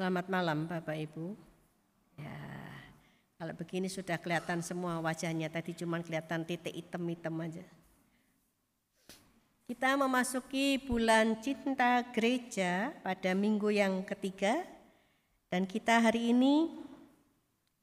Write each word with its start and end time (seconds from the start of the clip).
Selamat 0.00 0.32
malam 0.32 0.64
Bapak 0.64 0.96
Ibu. 0.96 1.36
Ya, 2.16 2.40
kalau 3.36 3.52
begini 3.52 3.84
sudah 3.84 4.16
kelihatan 4.16 4.64
semua 4.64 4.96
wajahnya, 4.96 5.52
tadi 5.52 5.76
cuma 5.76 6.00
kelihatan 6.00 6.40
titik 6.48 6.72
hitam-hitam 6.72 7.36
aja. 7.36 7.60
Kita 9.68 10.00
memasuki 10.00 10.80
bulan 10.80 11.44
cinta 11.44 12.00
gereja 12.16 12.96
pada 13.04 13.36
minggu 13.36 13.68
yang 13.68 14.00
ketiga 14.08 14.64
dan 15.52 15.68
kita 15.68 16.00
hari 16.00 16.32
ini 16.32 16.72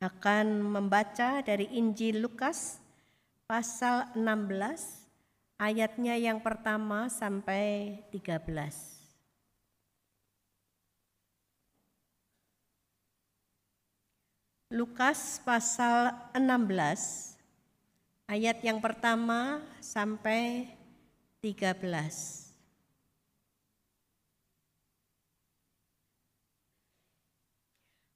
akan 0.01 0.57
membaca 0.57 1.45
dari 1.45 1.69
Injil 1.69 2.25
Lukas 2.25 2.81
pasal 3.45 4.09
16 4.17 5.05
ayatnya 5.61 6.17
yang 6.17 6.41
pertama 6.41 7.13
sampai 7.13 8.01
13. 8.09 8.96
Lukas 14.67 15.39
pasal 15.47 16.11
16 16.35 17.39
ayat 18.27 18.59
yang 18.59 18.83
pertama 18.83 19.63
sampai 19.79 20.67
13. 21.39 21.87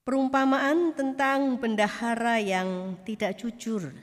Perumpamaan 0.03 0.91
tentang 0.91 1.55
bendahara 1.55 2.35
yang 2.43 2.99
tidak 3.07 3.39
jujur. 3.39 3.95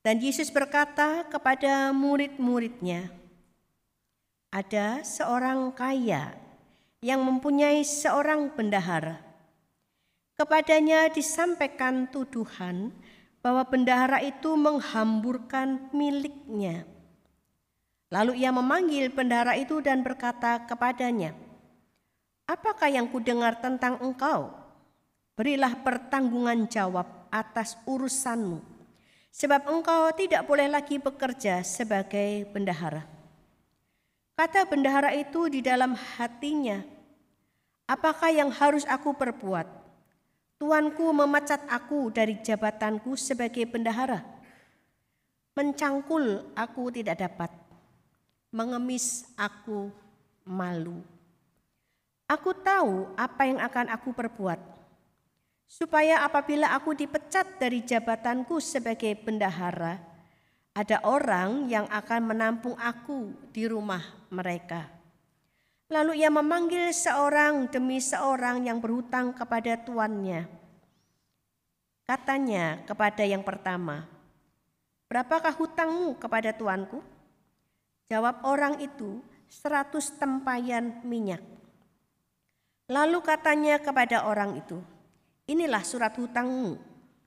Dan 0.00 0.16
Yesus 0.16 0.48
berkata 0.48 1.28
kepada 1.28 1.92
murid-muridnya, 1.92 3.12
"Ada 4.48 5.04
seorang 5.04 5.76
kaya 5.76 6.32
yang 7.04 7.20
mempunyai 7.20 7.84
seorang 7.84 8.48
bendahara 8.56 9.25
Kepadanya 10.36 11.08
disampaikan 11.08 12.12
tuduhan 12.12 12.92
bahwa 13.40 13.64
bendahara 13.64 14.20
itu 14.20 14.52
menghamburkan 14.52 15.88
miliknya. 15.96 16.84
Lalu 18.12 18.44
ia 18.44 18.52
memanggil 18.52 19.08
bendahara 19.08 19.56
itu 19.56 19.80
dan 19.80 20.04
berkata 20.04 20.60
kepadanya, 20.68 21.32
"Apakah 22.44 22.92
yang 22.92 23.08
kudengar 23.08 23.56
tentang 23.64 23.96
engkau? 24.04 24.52
Berilah 25.40 25.72
pertanggungan 25.80 26.68
jawab 26.68 27.08
atas 27.32 27.80
urusanmu, 27.88 28.60
sebab 29.32 29.72
engkau 29.72 30.12
tidak 30.20 30.44
boleh 30.44 30.68
lagi 30.68 31.00
bekerja 31.00 31.64
sebagai 31.64 32.44
bendahara." 32.52 33.08
Kata 34.36 34.68
bendahara 34.68 35.16
itu 35.16 35.48
di 35.48 35.64
dalam 35.64 35.96
hatinya, 35.96 36.84
"Apakah 37.88 38.36
yang 38.36 38.52
harus 38.52 38.84
aku 38.84 39.16
perbuat?" 39.16 39.85
Tuanku 40.56 41.12
memecat 41.12 41.68
aku 41.68 42.08
dari 42.08 42.40
jabatanku 42.40 43.12
sebagai 43.12 43.68
bendahara. 43.68 44.24
Mencangkul 45.52 46.48
aku 46.56 46.88
tidak 46.88 47.20
dapat. 47.20 47.52
Mengemis 48.56 49.28
aku 49.36 49.92
malu. 50.48 51.04
Aku 52.24 52.56
tahu 52.56 53.12
apa 53.20 53.44
yang 53.44 53.60
akan 53.60 53.92
aku 53.92 54.16
perbuat. 54.16 54.56
Supaya 55.68 56.24
apabila 56.24 56.72
aku 56.72 56.96
dipecat 56.96 57.60
dari 57.60 57.84
jabatanku 57.84 58.56
sebagai 58.56 59.12
bendahara, 59.12 60.00
ada 60.72 61.04
orang 61.04 61.68
yang 61.68 61.84
akan 61.92 62.32
menampung 62.32 62.80
aku 62.80 63.28
di 63.52 63.68
rumah 63.68 64.00
mereka. 64.32 64.95
Lalu 65.86 66.18
ia 66.18 66.30
memanggil 66.34 66.90
seorang 66.90 67.70
demi 67.70 68.02
seorang 68.02 68.66
yang 68.66 68.82
berhutang 68.82 69.30
kepada 69.30 69.78
tuannya. 69.78 70.50
Katanya 72.02 72.82
kepada 72.82 73.22
yang 73.22 73.46
pertama, 73.46 74.02
"Berapakah 75.06 75.54
hutangmu 75.54 76.18
kepada 76.18 76.50
tuanku?" 76.50 77.02
Jawab 78.10 78.42
orang 78.46 78.82
itu, 78.82 79.22
seratus 79.46 80.10
tempayan 80.14 81.02
minyak. 81.06 81.42
Lalu 82.90 83.18
katanya 83.22 83.78
kepada 83.78 84.26
orang 84.26 84.58
itu, 84.58 84.78
"Inilah 85.46 85.82
surat 85.86 86.14
hutangmu. 86.14 86.78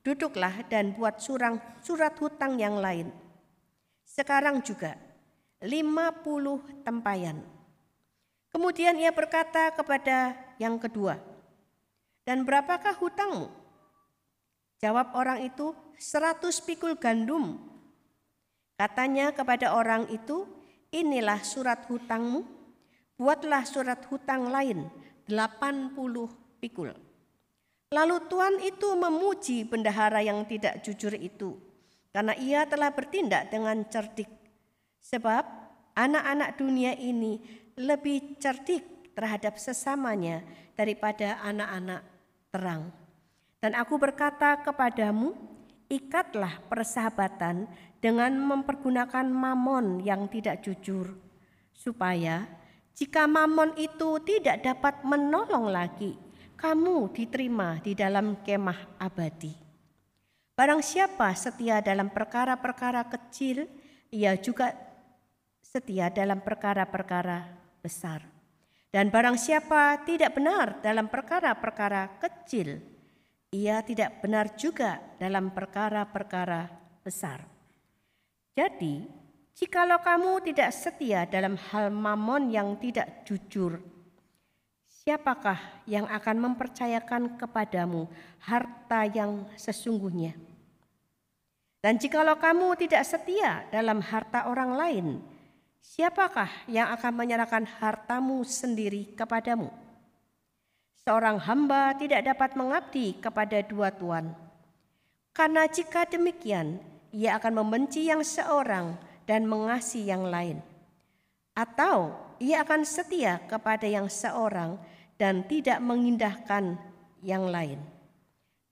Duduklah 0.04 0.68
dan 0.68 0.96
buat 0.96 1.20
surang 1.24 1.60
surat 1.80 2.16
hutang 2.20 2.60
yang 2.60 2.80
lain." 2.80 3.12
Sekarang 4.04 4.60
juga 4.64 5.00
lima 5.64 6.12
puluh 6.12 6.60
tempayan. 6.84 7.59
Kemudian 8.50 8.98
ia 8.98 9.14
berkata 9.14 9.70
kepada 9.74 10.34
yang 10.58 10.82
kedua, 10.82 11.22
"Dan 12.26 12.42
berapakah 12.46 12.98
hutangmu?" 12.98 13.48
Jawab 14.82 15.14
orang 15.14 15.46
itu, 15.46 15.78
seratus 16.02 16.58
pikul 16.64 16.98
gandum." 16.98 17.62
Katanya 18.80 19.36
kepada 19.36 19.76
orang 19.76 20.10
itu, 20.10 20.50
"Inilah 20.90 21.44
surat 21.46 21.86
hutangmu. 21.86 22.42
Buatlah 23.20 23.68
surat 23.68 24.00
hutang 24.08 24.48
lain, 24.48 24.88
delapan 25.28 25.92
puluh 25.94 26.32
pikul." 26.64 26.96
Lalu 27.90 28.18
tuan 28.30 28.56
itu 28.62 28.94
memuji 28.94 29.66
bendahara 29.66 30.22
yang 30.22 30.46
tidak 30.46 30.86
jujur 30.86 31.14
itu, 31.18 31.58
karena 32.14 32.38
ia 32.38 32.64
telah 32.70 32.94
bertindak 32.94 33.50
dengan 33.50 33.82
cerdik. 33.90 34.30
Sebab 35.02 35.42
anak-anak 35.98 36.56
dunia 36.56 36.94
ini 36.96 37.42
lebih 37.80 38.36
cerdik 38.44 39.16
terhadap 39.16 39.56
sesamanya 39.56 40.44
daripada 40.76 41.40
anak-anak 41.48 42.04
terang. 42.52 42.92
Dan 43.60 43.76
aku 43.76 43.96
berkata 43.96 44.60
kepadamu, 44.60 45.32
ikatlah 45.88 46.60
persahabatan 46.68 47.72
dengan 48.00 48.36
mempergunakan 48.36 49.28
mamon 49.28 50.04
yang 50.04 50.28
tidak 50.28 50.64
jujur, 50.64 51.16
supaya 51.72 52.48
jika 52.96 53.28
mamon 53.28 53.76
itu 53.80 54.20
tidak 54.24 54.64
dapat 54.64 55.04
menolong 55.08 55.72
lagi, 55.72 56.16
kamu 56.60 57.12
diterima 57.16 57.80
di 57.80 57.96
dalam 57.96 58.40
kemah 58.44 59.00
abadi. 59.00 59.56
Barang 60.56 60.84
siapa 60.84 61.32
setia 61.36 61.80
dalam 61.80 62.12
perkara-perkara 62.12 63.08
kecil, 63.08 63.68
ia 64.12 64.36
juga 64.36 64.76
setia 65.64 66.12
dalam 66.12 66.44
perkara-perkara 66.44 67.59
besar. 67.80 68.24
Dan 68.90 69.14
barang 69.14 69.38
siapa 69.38 70.02
tidak 70.02 70.34
benar 70.34 70.82
dalam 70.82 71.06
perkara-perkara 71.06 72.18
kecil, 72.18 72.82
ia 73.54 73.82
tidak 73.86 74.22
benar 74.22 74.54
juga 74.58 74.98
dalam 75.18 75.54
perkara-perkara 75.54 76.70
besar. 77.06 77.46
Jadi, 78.58 79.06
jikalau 79.54 80.02
kamu 80.02 80.42
tidak 80.52 80.70
setia 80.74 81.30
dalam 81.30 81.54
hal 81.70 81.94
mamon 81.94 82.50
yang 82.50 82.78
tidak 82.82 83.26
jujur, 83.30 83.78
siapakah 84.90 85.58
yang 85.86 86.10
akan 86.10 86.50
mempercayakan 86.50 87.38
kepadamu 87.38 88.10
harta 88.42 89.06
yang 89.10 89.46
sesungguhnya? 89.54 90.34
Dan 91.80 91.96
jikalau 91.96 92.36
kamu 92.36 92.76
tidak 92.76 93.08
setia 93.08 93.64
dalam 93.72 94.04
harta 94.04 94.52
orang 94.52 94.76
lain, 94.76 95.08
Siapakah 95.80 96.68
yang 96.68 96.92
akan 96.96 97.14
menyerahkan 97.16 97.64
hartamu 97.80 98.44
sendiri 98.44 99.16
kepadamu? 99.16 99.72
Seorang 101.04 101.40
hamba 101.42 101.96
tidak 101.96 102.22
dapat 102.28 102.54
mengabdi 102.60 103.18
kepada 103.18 103.64
dua 103.66 103.90
tuan, 103.90 104.36
karena 105.32 105.66
jika 105.66 106.06
demikian 106.06 106.78
ia 107.10 107.40
akan 107.40 107.64
membenci 107.64 108.06
yang 108.06 108.22
seorang 108.22 108.94
dan 109.26 109.48
mengasihi 109.48 110.12
yang 110.12 110.28
lain, 110.28 110.62
atau 111.58 112.14
ia 112.38 112.62
akan 112.62 112.86
setia 112.86 113.42
kepada 113.48 113.88
yang 113.90 114.06
seorang 114.12 114.78
dan 115.20 115.44
tidak 115.48 115.80
mengindahkan 115.84 116.80
yang 117.26 117.48
lain. 117.48 117.80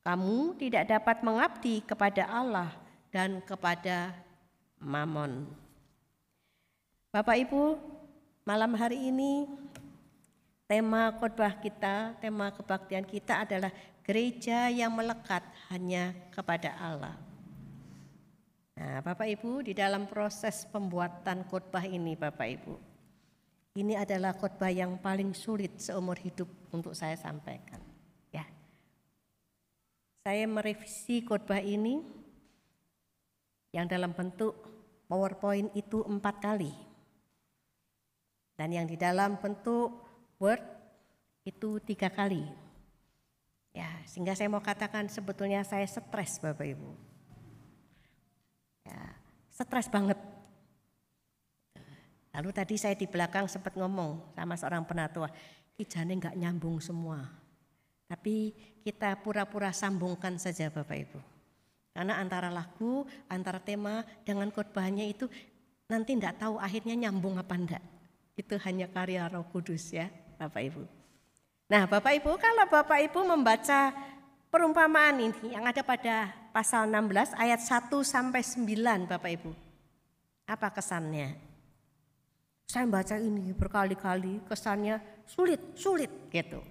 Kamu 0.07 0.55
tidak 0.55 0.87
dapat 0.87 1.19
mengabdi 1.19 1.83
kepada 1.83 2.23
Allah 2.31 2.71
dan 3.11 3.43
kepada 3.43 4.15
Mammon. 4.79 5.66
Bapak 7.17 7.33
Ibu, 7.33 7.81
malam 8.45 8.77
hari 8.77 9.09
ini 9.09 9.49
tema 10.69 11.09
khotbah 11.17 11.57
kita, 11.57 12.13
tema 12.21 12.53
kebaktian 12.53 13.01
kita 13.09 13.41
adalah 13.41 13.73
gereja 14.05 14.69
yang 14.69 14.93
melekat 14.93 15.41
hanya 15.73 16.13
kepada 16.29 16.77
Allah. 16.77 17.17
Nah, 18.77 19.01
Bapak 19.01 19.33
Ibu, 19.33 19.65
di 19.65 19.73
dalam 19.73 20.05
proses 20.05 20.69
pembuatan 20.69 21.41
khotbah 21.49 21.89
ini, 21.89 22.13
Bapak 22.13 22.47
Ibu, 22.53 22.77
ini 23.81 23.97
adalah 23.97 24.37
khotbah 24.37 24.69
yang 24.69 25.01
paling 25.01 25.33
sulit 25.33 25.73
seumur 25.81 26.21
hidup 26.21 26.45
untuk 26.69 26.93
saya 26.93 27.17
sampaikan. 27.17 27.81
Ya, 28.29 28.45
saya 30.21 30.45
merevisi 30.45 31.25
khotbah 31.25 31.65
ini 31.65 31.97
yang 33.73 33.89
dalam 33.89 34.13
bentuk 34.13 34.53
PowerPoint 35.09 35.73
itu 35.73 36.05
empat 36.05 36.45
kali 36.45 36.86
dan 38.57 38.73
yang 38.73 38.89
di 38.89 38.97
dalam 38.97 39.37
bentuk 39.37 39.93
Word 40.41 40.75
Itu 41.47 41.79
tiga 41.79 42.11
kali. 42.11 42.43
Ya, 43.71 43.87
sehingga 44.03 44.35
saya 44.35 44.51
mau 44.51 44.59
katakan 44.59 45.07
sebetulnya 45.07 45.63
saya 45.63 45.87
stres 45.87 46.43
Bapak 46.43 46.67
Ibu. 46.75 46.91
Ya, 48.83 49.15
stres 49.47 49.87
banget. 49.87 50.19
Lalu 52.35 52.49
tadi 52.51 52.75
saya 52.75 52.99
di 52.99 53.07
belakang 53.07 53.47
sempat 53.47 53.79
ngomong 53.79 54.35
sama 54.35 54.59
seorang 54.59 54.83
penatua, 54.83 55.31
kijane 55.79 56.19
nggak 56.19 56.35
nyambung 56.35 56.83
semua. 56.83 57.23
Tapi 58.11 58.51
kita 58.83 59.15
pura-pura 59.23 59.71
sambungkan 59.71 60.35
saja 60.35 60.67
Bapak 60.67 60.97
Ibu. 61.07 61.19
Karena 61.95 62.19
antara 62.19 62.51
lagu, 62.51 63.07
antara 63.31 63.63
tema 63.63 64.03
dengan 64.27 64.51
khotbahnya 64.51 65.07
itu 65.07 65.31
nanti 65.87 66.13
tidak 66.13 66.43
tahu 66.43 66.59
akhirnya 66.59 67.07
nyambung 67.07 67.39
apa 67.39 67.55
enggak. 67.55 67.83
Itu 68.37 68.55
hanya 68.61 68.85
karya 68.85 69.25
Roh 69.27 69.49
Kudus 69.49 69.89
ya, 69.89 70.13
Bapak 70.37 70.61
Ibu. 70.61 70.83
Nah, 71.67 71.89
Bapak 71.89 72.13
Ibu, 72.21 72.37
kalau 72.37 72.69
Bapak 72.69 73.01
Ibu 73.09 73.25
membaca 73.25 73.91
perumpamaan 74.53 75.19
ini 75.19 75.57
yang 75.57 75.65
ada 75.65 75.81
pada 75.81 76.31
pasal 76.53 76.85
16 76.87 77.33
ayat 77.33 77.59
1 77.59 77.91
sampai 78.05 78.45
9, 78.45 79.09
Bapak 79.09 79.31
Ibu. 79.41 79.51
Apa 80.47 80.71
kesannya? 80.71 81.35
Saya 82.69 82.85
baca 82.85 83.17
ini 83.17 83.51
berkali-kali, 83.51 84.45
kesannya 84.45 85.01
sulit, 85.25 85.59
sulit 85.75 86.11
gitu. 86.29 86.61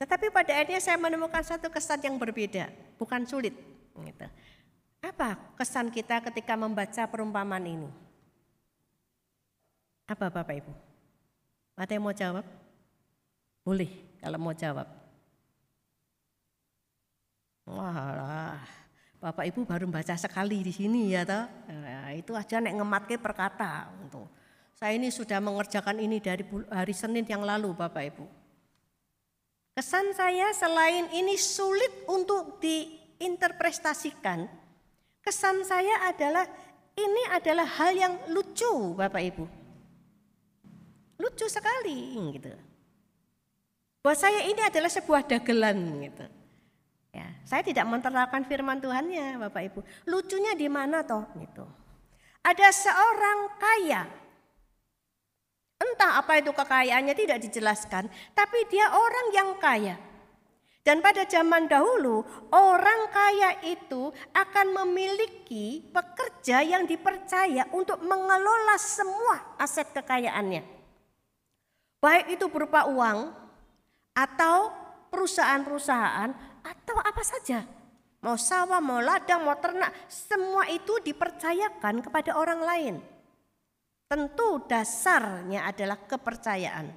Tetapi 0.00 0.32
pada 0.32 0.56
akhirnya 0.56 0.80
saya 0.80 0.96
menemukan 0.96 1.44
satu 1.44 1.68
kesan 1.68 2.00
yang 2.00 2.16
berbeda, 2.16 2.72
bukan 2.96 3.24
sulit. 3.28 3.52
Gitu. 3.94 4.26
Apa 5.00 5.36
kesan 5.60 5.92
kita 5.92 6.24
ketika 6.24 6.56
membaca 6.56 7.04
perumpamaan 7.08 7.64
ini? 7.68 7.90
Apa 10.10 10.26
Bapak 10.26 10.58
Ibu? 10.58 10.72
Ada 11.78 11.94
yang 11.94 12.02
mau 12.02 12.10
jawab? 12.10 12.42
Boleh 13.62 14.18
kalau 14.18 14.42
mau 14.42 14.50
jawab. 14.50 14.90
Wah, 17.70 18.58
Bapak 19.22 19.46
Ibu 19.46 19.62
baru 19.62 19.86
baca 19.86 20.18
sekali 20.18 20.66
di 20.66 20.74
sini 20.74 21.14
ya 21.14 21.22
toh. 21.22 21.46
Nah, 21.70 22.10
itu 22.10 22.34
aja 22.34 22.58
nek 22.58 22.74
ngematke 22.74 23.22
perkata. 23.22 23.86
Saya 24.74 24.98
ini 24.98 25.14
sudah 25.14 25.38
mengerjakan 25.38 26.02
ini 26.02 26.18
dari 26.18 26.42
hari 26.66 26.90
Senin 26.90 27.22
yang 27.30 27.46
lalu 27.46 27.70
Bapak 27.70 28.02
Ibu. 28.10 28.26
Kesan 29.78 30.10
saya 30.18 30.50
selain 30.50 31.06
ini 31.14 31.38
sulit 31.38 32.02
untuk 32.10 32.58
diinterpretasikan, 32.58 34.50
kesan 35.22 35.62
saya 35.62 36.10
adalah 36.10 36.50
ini 36.98 37.22
adalah 37.30 37.68
hal 37.78 37.94
yang 37.94 38.14
lucu 38.34 38.98
Bapak 38.98 39.22
Ibu. 39.22 39.59
Lucu 41.20 41.46
sekali 41.52 42.16
gitu. 42.32 42.48
Buat 44.00 44.16
saya 44.16 44.48
ini 44.48 44.64
adalah 44.64 44.88
sebuah 44.88 45.28
dagelan 45.28 45.76
gitu. 46.00 46.24
Ya, 47.12 47.28
saya 47.44 47.60
tidak 47.60 47.84
menerapkan 47.84 48.48
firman 48.48 48.80
Tuhannya 48.80 49.36
Bapak 49.36 49.62
Ibu. 49.68 49.80
Lucunya 50.08 50.56
di 50.56 50.72
mana 50.72 51.04
toh 51.04 51.28
gitu. 51.36 51.68
Ada 52.40 52.72
seorang 52.72 53.60
kaya 53.60 54.02
Entah 55.80 56.20
apa 56.20 56.36
itu 56.36 56.52
kekayaannya 56.52 57.16
tidak 57.16 57.40
dijelaskan, 57.40 58.04
tapi 58.36 58.68
dia 58.68 58.92
orang 58.92 59.26
yang 59.32 59.50
kaya. 59.56 59.96
Dan 60.84 61.00
pada 61.00 61.24
zaman 61.24 61.68
dahulu, 61.68 62.20
orang 62.52 63.08
kaya 63.08 63.64
itu 63.64 64.12
akan 64.36 64.76
memiliki 64.84 65.80
pekerja 65.88 66.60
yang 66.60 66.84
dipercaya 66.84 67.64
untuk 67.72 68.00
mengelola 68.04 68.76
semua 68.76 69.56
aset 69.56 69.88
kekayaannya. 69.92 70.79
Baik 72.00 72.40
itu 72.40 72.48
berupa 72.48 72.88
uang 72.88 73.28
atau 74.16 74.72
perusahaan-perusahaan 75.12 76.32
atau 76.64 76.96
apa 76.96 77.22
saja. 77.24 77.60
Mau 78.20 78.36
sawah, 78.36 78.80
mau 78.80 79.00
ladang, 79.00 79.44
mau 79.44 79.56
ternak, 79.56 79.92
semua 80.08 80.68
itu 80.68 81.00
dipercayakan 81.00 82.04
kepada 82.04 82.36
orang 82.36 82.60
lain. 82.60 82.94
Tentu 84.08 84.60
dasarnya 84.68 85.68
adalah 85.68 85.96
kepercayaan. 86.04 86.88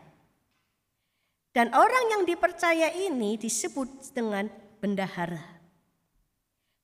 Dan 1.53 1.69
orang 1.71 2.05
yang 2.17 2.23
dipercaya 2.25 2.91
ini 2.91 3.37
disebut 3.37 4.11
dengan 4.11 4.49
bendahara. 4.81 5.53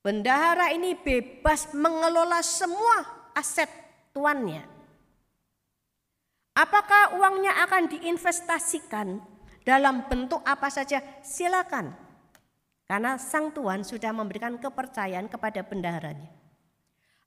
Bendahara 0.00 0.72
ini 0.72 0.96
bebas 0.96 1.74
mengelola 1.76 2.40
semua 2.40 3.28
aset 3.36 3.68
tuannya. 4.16 4.79
Apakah 6.60 7.16
uangnya 7.16 7.56
akan 7.64 7.88
diinvestasikan 7.88 9.16
dalam 9.64 10.04
bentuk 10.12 10.44
apa 10.44 10.68
saja? 10.68 11.00
Silakan. 11.24 11.88
Karena 12.84 13.16
sang 13.16 13.48
tuan 13.56 13.80
sudah 13.80 14.12
memberikan 14.12 14.60
kepercayaan 14.60 15.32
kepada 15.32 15.64
bendaharanya. 15.64 16.28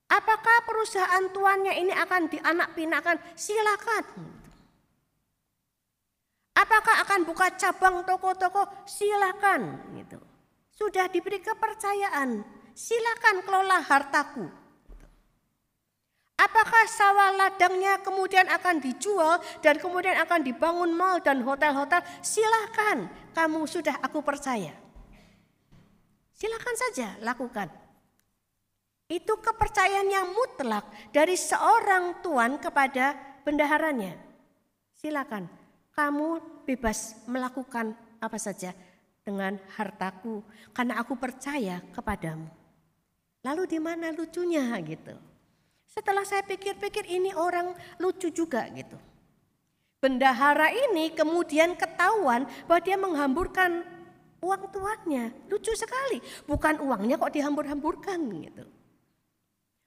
Apakah 0.06 0.62
perusahaan 0.62 1.26
tuannya 1.34 1.74
ini 1.82 1.90
akan 1.90 2.30
dianak 2.30 2.78
pinakan? 2.78 3.18
Silakan. 3.34 4.06
Apakah 6.54 7.02
akan 7.02 7.20
buka 7.26 7.50
cabang 7.58 8.06
toko-toko? 8.06 8.86
Silakan. 8.86 9.82
Gitu. 9.98 10.22
Sudah 10.70 11.10
diberi 11.10 11.42
kepercayaan. 11.42 12.46
Silakan 12.70 13.42
kelola 13.42 13.82
hartaku. 13.82 14.46
Apakah 16.34 16.84
sawah 16.90 17.30
ladangnya 17.30 18.02
kemudian 18.02 18.50
akan 18.50 18.82
dijual 18.82 19.38
dan 19.62 19.78
kemudian 19.78 20.18
akan 20.18 20.42
dibangun 20.42 20.90
mal 20.90 21.22
dan 21.22 21.46
hotel-hotel? 21.46 22.02
Silakan, 22.26 23.06
kamu 23.30 23.62
sudah 23.70 24.02
aku 24.02 24.18
percaya. 24.18 24.74
Silakan 26.34 26.74
saja 26.74 27.14
lakukan. 27.22 27.70
Itu 29.06 29.38
kepercayaan 29.38 30.10
yang 30.10 30.34
mutlak 30.34 30.90
dari 31.14 31.38
seorang 31.38 32.18
tuan 32.18 32.58
kepada 32.58 33.14
bendaharanya. 33.46 34.18
Silakan, 34.98 35.46
kamu 35.94 36.42
bebas 36.66 37.14
melakukan 37.30 37.94
apa 38.18 38.38
saja 38.42 38.74
dengan 39.22 39.54
hartaku 39.78 40.42
karena 40.74 40.98
aku 40.98 41.14
percaya 41.14 41.78
kepadamu. 41.94 42.50
Lalu 43.44 43.62
di 43.70 43.78
mana 43.78 44.10
lucunya 44.10 44.72
gitu? 44.82 45.33
Setelah 45.94 46.26
saya 46.26 46.42
pikir-pikir 46.42 47.06
ini 47.06 47.30
orang 47.38 47.70
lucu 48.02 48.34
juga 48.34 48.66
gitu. 48.74 48.98
Bendahara 50.02 50.74
ini 50.74 51.14
kemudian 51.14 51.78
ketahuan 51.78 52.50
bahwa 52.66 52.80
dia 52.82 52.98
menghamburkan 52.98 53.86
uang 54.42 54.74
tuannya. 54.74 55.30
Lucu 55.46 55.70
sekali. 55.78 56.18
Bukan 56.50 56.82
uangnya 56.82 57.14
kok 57.14 57.30
dihambur-hamburkan 57.30 58.18
gitu. 58.42 58.66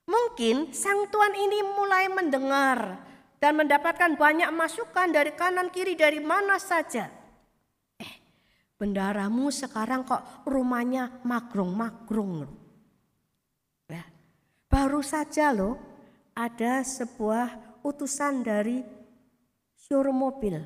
Mungkin 0.07 0.71
sang 0.71 1.11
tuan 1.11 1.35
ini 1.35 1.59
mulai 1.75 2.07
mendengar 2.07 3.03
dan 3.43 3.59
mendapatkan 3.59 4.15
banyak 4.15 4.47
masukan 4.55 5.11
dari 5.11 5.35
kanan 5.35 5.67
kiri 5.67 5.99
dari 5.99 6.23
mana 6.23 6.55
saja. 6.55 7.11
Eh, 7.99 8.13
bendaramu 8.79 9.51
sekarang 9.51 10.07
kok 10.07 10.47
rumahnya 10.47 11.19
magrung-magrung. 11.27 12.47
Ya, 13.91 14.07
baru 14.71 15.03
saja 15.03 15.51
loh 15.51 15.96
ada 16.37 16.85
sebuah 16.85 17.81
utusan 17.81 18.45
dari 18.45 18.85
showroom 19.73 20.21
mobil. 20.21 20.61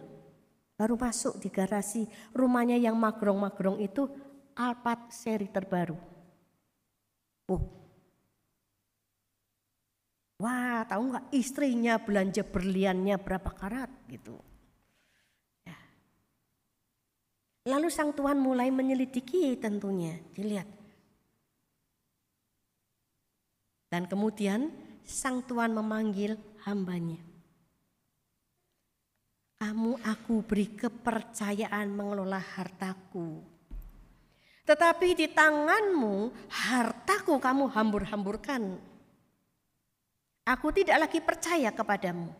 Baru 0.75 0.99
masuk 0.99 1.39
di 1.39 1.47
garasi 1.47 2.03
rumahnya 2.35 2.75
yang 2.75 2.99
magrong-magrong 2.99 3.79
itu 3.79 4.11
Alphard 4.51 5.15
seri 5.15 5.47
terbaru. 5.47 5.95
Oh, 7.47 7.63
Wah, 10.41 10.81
tahu 10.89 11.13
nggak 11.13 11.29
istrinya 11.37 12.01
belanja 12.01 12.41
berliannya 12.41 13.13
berapa 13.21 13.45
karat 13.53 13.93
gitu. 14.09 14.41
Ya. 15.61 15.77
Lalu 17.69 17.93
sang 17.93 18.09
tuan 18.17 18.41
mulai 18.41 18.73
menyelidiki 18.73 19.53
tentunya, 19.61 20.17
dilihat. 20.33 20.65
Dan 23.93 24.09
kemudian 24.09 24.73
sang 25.11 25.43
tuan 25.43 25.75
memanggil 25.75 26.39
hambanya. 26.63 27.19
Kamu 29.59 29.99
aku 30.01 30.41
beri 30.47 30.71
kepercayaan 30.73 31.91
mengelola 31.91 32.39
hartaku. 32.39 33.43
Tetapi 34.63 35.07
di 35.13 35.27
tanganmu 35.29 36.31
hartaku 36.49 37.37
kamu 37.37 37.69
hambur-hamburkan 37.69 38.79
Aku 40.51 40.73
tidak 40.73 41.07
lagi 41.07 41.21
percaya 41.21 41.69
kepadamu. 41.69 42.33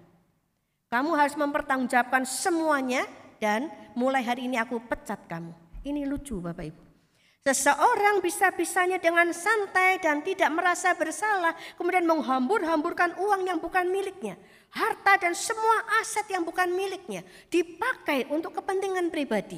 Kamu 0.90 1.12
harus 1.14 1.38
mempertanggungjawabkan 1.38 2.26
semuanya 2.26 3.06
dan 3.38 3.70
mulai 3.94 4.26
hari 4.26 4.50
ini 4.50 4.58
aku 4.58 4.82
pecat 4.84 5.22
kamu. 5.30 5.54
Ini 5.86 6.10
lucu 6.10 6.42
Bapak 6.42 6.66
Ibu. 6.66 6.91
Seseorang 7.42 8.22
bisa-bisanya 8.22 9.02
dengan 9.02 9.34
santai 9.34 9.98
dan 9.98 10.22
tidak 10.22 10.54
merasa 10.54 10.94
bersalah 10.94 11.58
kemudian 11.74 12.06
menghambur-hamburkan 12.06 13.18
uang 13.18 13.50
yang 13.50 13.58
bukan 13.58 13.90
miliknya. 13.90 14.38
Harta 14.70 15.18
dan 15.18 15.34
semua 15.34 15.84
aset 16.00 16.30
yang 16.30 16.46
bukan 16.46 16.70
miliknya 16.70 17.26
dipakai 17.50 18.30
untuk 18.30 18.62
kepentingan 18.62 19.10
pribadi. 19.10 19.58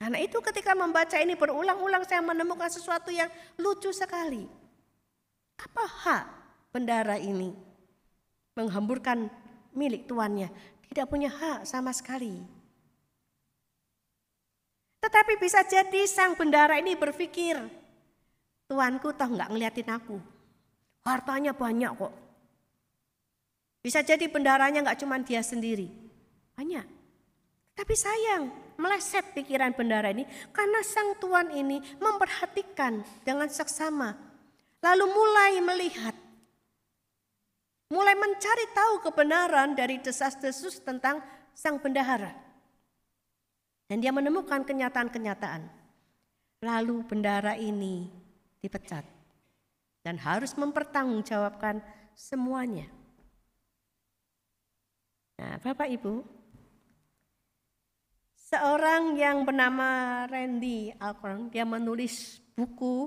Karena 0.00 0.16
itu 0.16 0.40
ketika 0.40 0.72
membaca 0.72 1.20
ini 1.20 1.36
berulang-ulang 1.36 2.08
saya 2.08 2.24
menemukan 2.24 2.72
sesuatu 2.72 3.12
yang 3.12 3.28
lucu 3.60 3.92
sekali. 3.92 4.48
Apa 5.60 5.84
hak 5.84 6.24
bendara 6.72 7.20
ini 7.20 7.52
menghamburkan 8.56 9.28
milik 9.76 10.08
tuannya? 10.08 10.48
Tidak 10.88 11.04
punya 11.04 11.28
hak 11.28 11.68
sama 11.68 11.92
sekali. 11.92 12.59
Tetapi 15.00 15.40
bisa 15.40 15.64
jadi 15.64 16.04
sang 16.04 16.36
bendara 16.36 16.76
ini 16.76 16.92
berpikir, 16.92 17.56
tuanku 18.68 19.16
toh 19.16 19.28
nggak 19.32 19.48
ngeliatin 19.48 19.88
aku. 19.88 20.20
Hartanya 21.00 21.56
banyak 21.56 21.92
kok. 21.96 22.12
Bisa 23.80 24.04
jadi 24.04 24.28
bendaranya 24.28 24.84
nggak 24.84 25.00
cuma 25.00 25.16
dia 25.24 25.40
sendiri. 25.40 25.88
Banyak. 26.52 26.84
Tapi 27.72 27.94
sayang, 27.96 28.52
meleset 28.76 29.32
pikiran 29.32 29.72
bendara 29.72 30.12
ini 30.12 30.28
karena 30.52 30.84
sang 30.84 31.16
tuan 31.16 31.48
ini 31.48 31.80
memperhatikan 31.96 33.00
dengan 33.24 33.48
seksama. 33.48 34.12
Lalu 34.84 35.04
mulai 35.08 35.52
melihat, 35.64 36.16
mulai 37.88 38.12
mencari 38.20 38.68
tahu 38.76 39.00
kebenaran 39.08 39.72
dari 39.72 39.96
desas-desus 39.96 40.84
tentang 40.84 41.24
sang 41.56 41.80
bendahara. 41.80 42.49
Dan 43.90 43.98
dia 43.98 44.14
menemukan 44.14 44.62
kenyataan-kenyataan. 44.62 45.66
Lalu 46.62 47.02
bendara 47.10 47.58
ini 47.58 48.06
dipecat 48.62 49.02
dan 50.06 50.14
harus 50.22 50.54
mempertanggungjawabkan 50.54 51.82
semuanya. 52.14 52.86
Nah, 55.40 55.58
Bapak 55.58 55.90
Ibu, 55.90 56.22
Seorang 58.50 59.14
yang 59.14 59.46
bernama 59.46 60.26
Randy 60.26 60.90
Alcorn, 60.98 61.54
dia 61.54 61.62
menulis 61.62 62.42
buku 62.58 63.06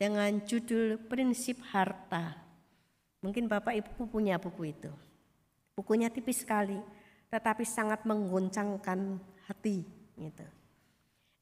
dengan 0.00 0.40
judul 0.40 0.96
Prinsip 0.96 1.60
Harta. 1.68 2.32
Mungkin 3.20 3.44
Bapak 3.44 3.76
Ibu 3.76 4.08
punya 4.08 4.40
buku 4.40 4.72
itu. 4.72 4.88
Bukunya 5.76 6.08
tipis 6.08 6.40
sekali, 6.40 6.80
tetapi 7.28 7.60
sangat 7.60 8.08
menggoncangkan 8.08 9.20
hati. 9.44 9.99
Gitu. 10.20 10.44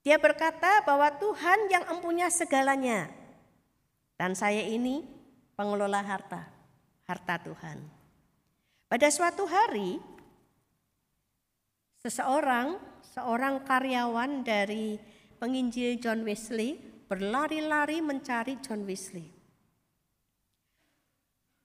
Dia 0.06 0.16
berkata 0.22 0.86
bahwa 0.86 1.10
Tuhan 1.18 1.66
yang 1.66 1.84
empunya 1.90 2.30
segalanya. 2.30 3.10
Dan 4.14 4.38
saya 4.38 4.62
ini 4.62 5.02
pengelola 5.58 5.98
harta, 6.02 6.46
harta 7.06 7.34
Tuhan. 7.42 7.82
Pada 8.86 9.08
suatu 9.10 9.44
hari, 9.50 9.98
seseorang 12.02 12.78
seorang 13.18 13.66
karyawan 13.66 14.46
dari 14.46 14.98
penginjil 15.42 15.98
John 15.98 16.22
Wesley 16.22 16.78
berlari-lari 17.10 17.98
mencari 17.98 18.62
John 18.62 18.86
Wesley. 18.86 19.26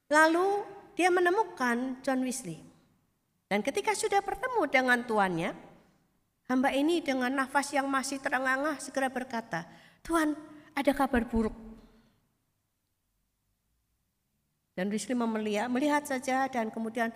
Lalu 0.09 0.65
dia 0.97 1.09
menemukan 1.13 2.01
John 2.01 2.21
Wesley. 2.25 2.61
Dan 3.49 3.61
ketika 3.61 3.93
sudah 3.93 4.21
bertemu 4.25 4.61
dengan 4.69 4.99
tuannya, 5.05 5.53
hamba 6.47 6.69
ini 6.75 6.99
dengan 6.99 7.31
nafas 7.31 7.71
yang 7.71 7.87
masih 7.87 8.19
terengah-engah 8.19 8.77
segera 8.79 9.07
berkata, 9.07 9.65
Tuhan 10.03 10.35
ada 10.75 10.91
kabar 10.91 11.23
buruk. 11.23 11.55
Dan 14.73 14.89
Wesley 14.89 15.13
melihat, 15.13 15.69
melihat 15.69 16.01
saja 16.01 16.49
dan 16.49 16.73
kemudian 16.73 17.13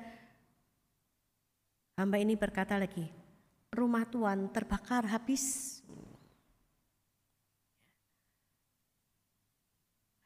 hamba 1.97 2.21
ini 2.21 2.37
berkata 2.37 2.77
lagi, 2.77 3.09
rumah 3.73 4.05
Tuhan 4.05 4.53
terbakar 4.53 5.09
habis. 5.09 5.77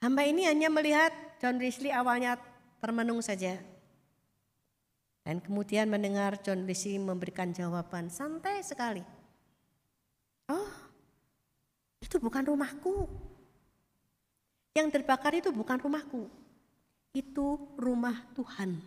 Hamba 0.03 0.27
ini 0.27 0.43
hanya 0.49 0.67
melihat 0.67 1.13
John 1.39 1.61
Wesley 1.61 1.93
awalnya 1.93 2.35
termenung 2.83 3.23
saja. 3.23 3.70
Dan 5.21 5.37
kemudian 5.37 5.85
mendengar 5.85 6.41
John 6.41 6.65
Wesley 6.65 6.97
memberikan 6.97 7.53
jawaban 7.53 8.09
santai 8.09 8.65
sekali. 8.65 9.05
Oh, 10.49 10.71
itu 12.01 12.17
bukan 12.17 12.41
rumahku. 12.41 13.05
Yang 14.73 14.87
terbakar 14.97 15.37
itu 15.37 15.53
bukan 15.53 15.77
rumahku. 15.77 16.25
Itu 17.13 17.75
rumah 17.77 18.25
Tuhan. 18.33 18.81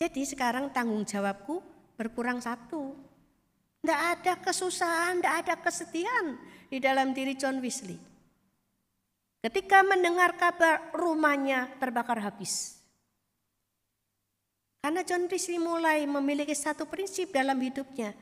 Jadi 0.00 0.24
sekarang 0.24 0.72
tanggung 0.72 1.04
jawabku 1.04 1.60
berkurang 1.94 2.40
satu. 2.40 2.96
Tidak 3.80 4.00
ada 4.16 4.32
kesusahan, 4.40 5.20
tidak 5.20 5.34
ada 5.44 5.54
kesedihan 5.60 6.26
di 6.72 6.80
dalam 6.80 7.12
diri 7.12 7.36
John 7.36 7.60
Wesley. 7.60 8.00
Ketika 9.40 9.84
mendengar 9.84 10.36
kabar 10.36 10.92
rumahnya 10.96 11.68
terbakar 11.80 12.20
habis. 12.20 12.79
Karena 14.80 15.04
John 15.04 15.28
Wesley 15.28 15.60
mulai 15.60 16.08
memiliki 16.08 16.56
satu 16.56 16.88
prinsip 16.88 17.36
dalam 17.36 17.60
hidupnya. 17.60 18.16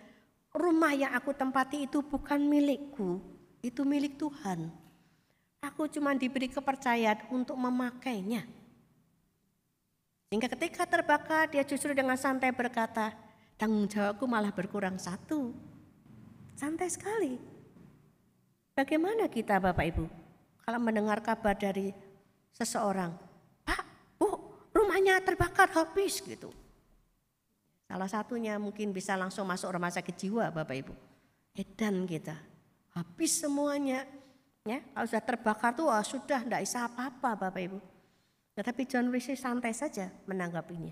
Rumah 0.50 0.92
yang 0.94 1.12
aku 1.14 1.30
tempati 1.30 1.86
itu 1.86 2.02
bukan 2.02 2.42
milikku, 2.42 3.22
itu 3.62 3.86
milik 3.86 4.18
Tuhan. 4.18 4.66
Aku 5.62 5.86
cuma 5.86 6.18
diberi 6.18 6.50
kepercayaan 6.50 7.30
untuk 7.30 7.54
memakainya. 7.54 8.42
Hingga 10.28 10.50
ketika 10.58 10.82
terbakar 10.84 11.46
dia 11.48 11.62
justru 11.62 11.94
dengan 11.94 12.18
santai 12.18 12.50
berkata, 12.50 13.14
tanggung 13.54 13.86
jawabku 13.86 14.26
malah 14.26 14.50
berkurang 14.50 14.98
satu. 14.98 15.54
Santai 16.58 16.90
sekali. 16.90 17.38
Bagaimana 18.74 19.30
kita 19.30 19.58
Bapak 19.62 19.86
Ibu 19.94 20.04
kalau 20.62 20.78
mendengar 20.82 21.22
kabar 21.22 21.54
dari 21.56 21.90
seseorang, 22.54 23.27
rumahnya 24.98 25.22
terbakar 25.22 25.70
habis 25.78 26.18
gitu. 26.18 26.50
Salah 27.86 28.10
satunya 28.10 28.58
mungkin 28.58 28.90
bisa 28.90 29.14
langsung 29.14 29.46
masuk 29.46 29.70
rumah 29.70 29.94
sakit 29.94 30.14
jiwa 30.18 30.50
Bapak 30.50 30.74
Ibu. 30.74 30.94
Edan 31.54 32.02
kita, 32.02 32.34
habis 32.98 33.38
semuanya. 33.38 34.02
Ya, 34.66 34.82
kalau 34.90 35.06
sudah 35.06 35.22
terbakar 35.22 35.70
tuh 35.78 35.86
oh, 35.86 36.02
sudah 36.02 36.42
tidak 36.42 36.66
bisa 36.66 36.82
apa-apa 36.82 37.46
Bapak 37.46 37.62
Ibu. 37.62 37.78
Tetapi 38.58 38.82
John 38.90 39.06
Wesley 39.14 39.38
santai 39.38 39.70
saja 39.70 40.10
menanggapinya. 40.26 40.90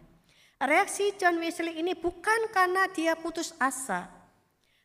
Reaksi 0.62 1.18
John 1.18 1.42
Wesley 1.42 1.82
ini 1.82 1.98
bukan 1.98 2.48
karena 2.54 2.86
dia 2.94 3.18
putus 3.18 3.58
asa, 3.58 4.06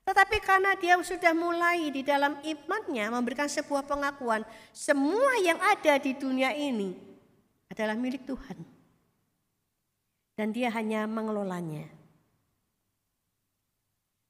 tetapi 0.02 0.42
karena 0.42 0.74
dia 0.82 0.98
sudah 0.98 1.32
mulai 1.38 1.94
di 1.94 2.02
dalam 2.02 2.42
imannya 2.42 3.06
memberikan 3.14 3.46
sebuah 3.48 3.86
pengakuan, 3.86 4.42
semua 4.74 5.38
yang 5.46 5.62
ada 5.62 6.02
di 6.02 6.18
dunia 6.18 6.52
ini 6.58 6.98
adalah 7.70 7.96
milik 7.96 8.26
Tuhan. 8.28 8.71
Dan 10.42 10.50
dia 10.58 10.74
hanya 10.74 11.06
mengelolanya. 11.06 11.86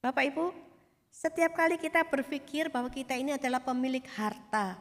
Bapak 0.04 0.28
Ibu, 0.28 0.52
setiap 1.08 1.56
kali 1.56 1.80
kita 1.80 2.04
berpikir 2.04 2.68
bahwa 2.68 2.92
kita 2.92 3.16
ini 3.16 3.32
adalah 3.32 3.64
pemilik 3.64 4.04
harta, 4.12 4.76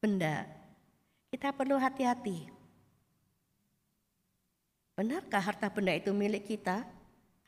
benda, 0.00 0.48
kita 1.28 1.52
perlu 1.52 1.76
hati-hati. 1.76 2.48
Benarkah 4.96 5.44
harta 5.44 5.68
benda 5.68 5.92
itu 5.92 6.16
milik 6.16 6.48
kita 6.48 6.88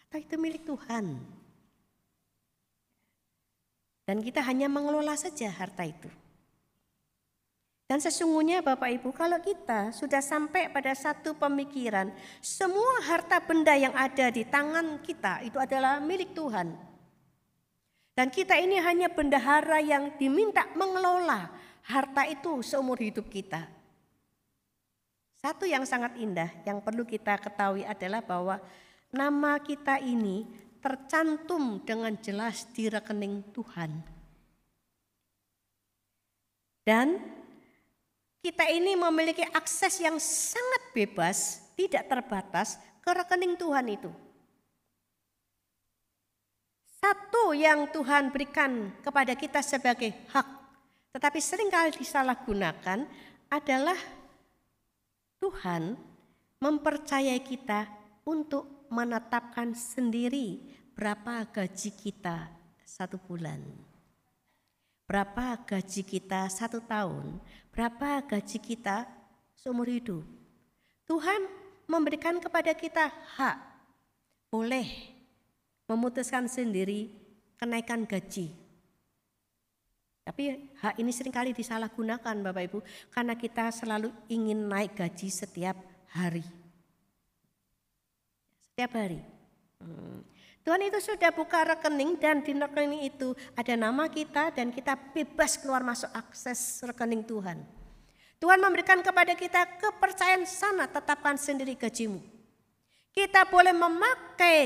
atau 0.05 0.19
itu 0.21 0.37
milik 0.37 0.69
Tuhan? 0.69 1.17
Dan 4.05 4.21
kita 4.21 4.45
hanya 4.45 4.69
mengelola 4.69 5.17
saja 5.17 5.49
harta 5.49 5.89
itu. 5.89 6.13
Dan 7.89 8.05
sesungguhnya 8.05 8.61
Bapak 8.61 9.01
Ibu 9.01 9.17
kalau 9.17 9.41
kita 9.41 9.97
sudah 9.97 10.21
sampai 10.21 10.69
pada 10.69 10.93
satu 10.93 11.33
pemikiran 11.33 12.13
semua 12.45 13.01
harta 13.09 13.41
benda 13.41 13.73
yang 13.73 13.97
ada 13.97 14.29
di 14.29 14.45
tangan 14.45 15.01
kita 15.01 15.41
itu 15.49 15.57
adalah 15.57 15.97
milik 15.97 16.37
Tuhan. 16.37 16.69
Dan 18.13 18.29
kita 18.29 18.61
ini 18.61 18.77
hanya 18.77 19.09
bendahara 19.09 19.81
yang 19.81 20.13
diminta 20.21 20.69
mengelola 20.77 21.49
harta 21.89 22.29
itu 22.29 22.61
seumur 22.61 23.01
hidup 23.01 23.25
kita. 23.33 23.65
Satu 25.41 25.65
yang 25.65 25.89
sangat 25.89 26.13
indah 26.21 26.53
yang 26.69 26.85
perlu 26.85 27.09
kita 27.09 27.41
ketahui 27.41 27.89
adalah 27.89 28.21
bahwa 28.21 28.61
nama 29.09 29.57
kita 29.65 29.97
ini 30.05 30.45
tercantum 30.85 31.81
dengan 31.89 32.13
jelas 32.21 32.69
di 32.69 32.93
rekening 32.93 33.49
Tuhan. 33.57 33.91
Dan 36.85 37.38
kita 38.49 38.65
ini 38.73 38.97
memiliki 38.97 39.45
akses 39.53 40.01
yang 40.01 40.17
sangat 40.17 40.83
bebas, 40.97 41.69
tidak 41.77 42.09
terbatas 42.09 42.81
ke 43.05 43.11
rekening 43.13 43.61
Tuhan 43.61 43.85
itu. 43.93 44.09
Satu 46.97 47.53
yang 47.53 47.85
Tuhan 47.93 48.33
berikan 48.33 48.89
kepada 49.05 49.37
kita 49.37 49.61
sebagai 49.61 50.17
hak, 50.33 50.49
tetapi 51.13 51.39
sering 51.45 51.69
kali 51.69 51.93
disalahgunakan 51.93 53.05
adalah 53.53 54.01
Tuhan 55.45 56.01
mempercayai 56.57 57.45
kita 57.45 57.85
untuk 58.25 58.89
menetapkan 58.89 59.77
sendiri 59.77 60.57
berapa 60.97 61.45
gaji 61.53 61.93
kita 61.93 62.49
satu 62.81 63.21
bulan? 63.29 63.88
Berapa 65.09 65.57
gaji 65.65 66.05
kita 66.05 66.53
satu 66.53 66.85
tahun? 66.85 67.41
Berapa 67.73 68.21
gaji 68.29 68.61
kita 68.61 69.09
seumur 69.57 69.89
hidup? 69.89 70.21
Tuhan 71.09 71.49
memberikan 71.89 72.37
kepada 72.37 72.77
kita 72.77 73.09
hak, 73.41 73.57
boleh 74.53 74.85
memutuskan 75.89 76.45
sendiri 76.45 77.09
kenaikan 77.57 78.05
gaji. 78.05 78.53
Tapi 80.29 80.69
hak 80.85 81.01
ini 81.01 81.09
sering 81.09 81.33
kali 81.33 81.57
disalahgunakan 81.57 82.45
Bapak 82.45 82.69
Ibu 82.69 82.79
karena 83.09 83.33
kita 83.33 83.73
selalu 83.73 84.13
ingin 84.29 84.69
naik 84.69 84.93
gaji 84.93 85.33
setiap 85.33 85.81
hari. 86.13 86.45
Setiap 88.77 88.93
hari. 88.93 89.25
Hmm. 89.81 90.21
Tuhan 90.69 90.85
itu 90.85 91.01
sudah 91.01 91.33
buka 91.33 91.65
rekening 91.65 92.21
dan 92.21 92.45
di 92.45 92.53
rekening 92.53 93.09
itu 93.09 93.33
ada 93.57 93.73
nama 93.73 94.05
kita 94.05 94.53
dan 94.53 94.69
kita 94.69 95.01
bebas 95.17 95.57
keluar 95.57 95.81
masuk 95.81 96.13
akses 96.13 96.85
rekening 96.85 97.25
Tuhan. 97.25 97.65
Tuhan 98.37 98.61
memberikan 98.61 99.01
kepada 99.01 99.33
kita 99.33 99.65
kepercayaan 99.81 100.45
sana 100.45 100.85
tetapkan 100.85 101.41
sendiri 101.41 101.73
gajimu. 101.73 102.21
Kita 103.17 103.49
boleh 103.49 103.73
memakai 103.73 104.61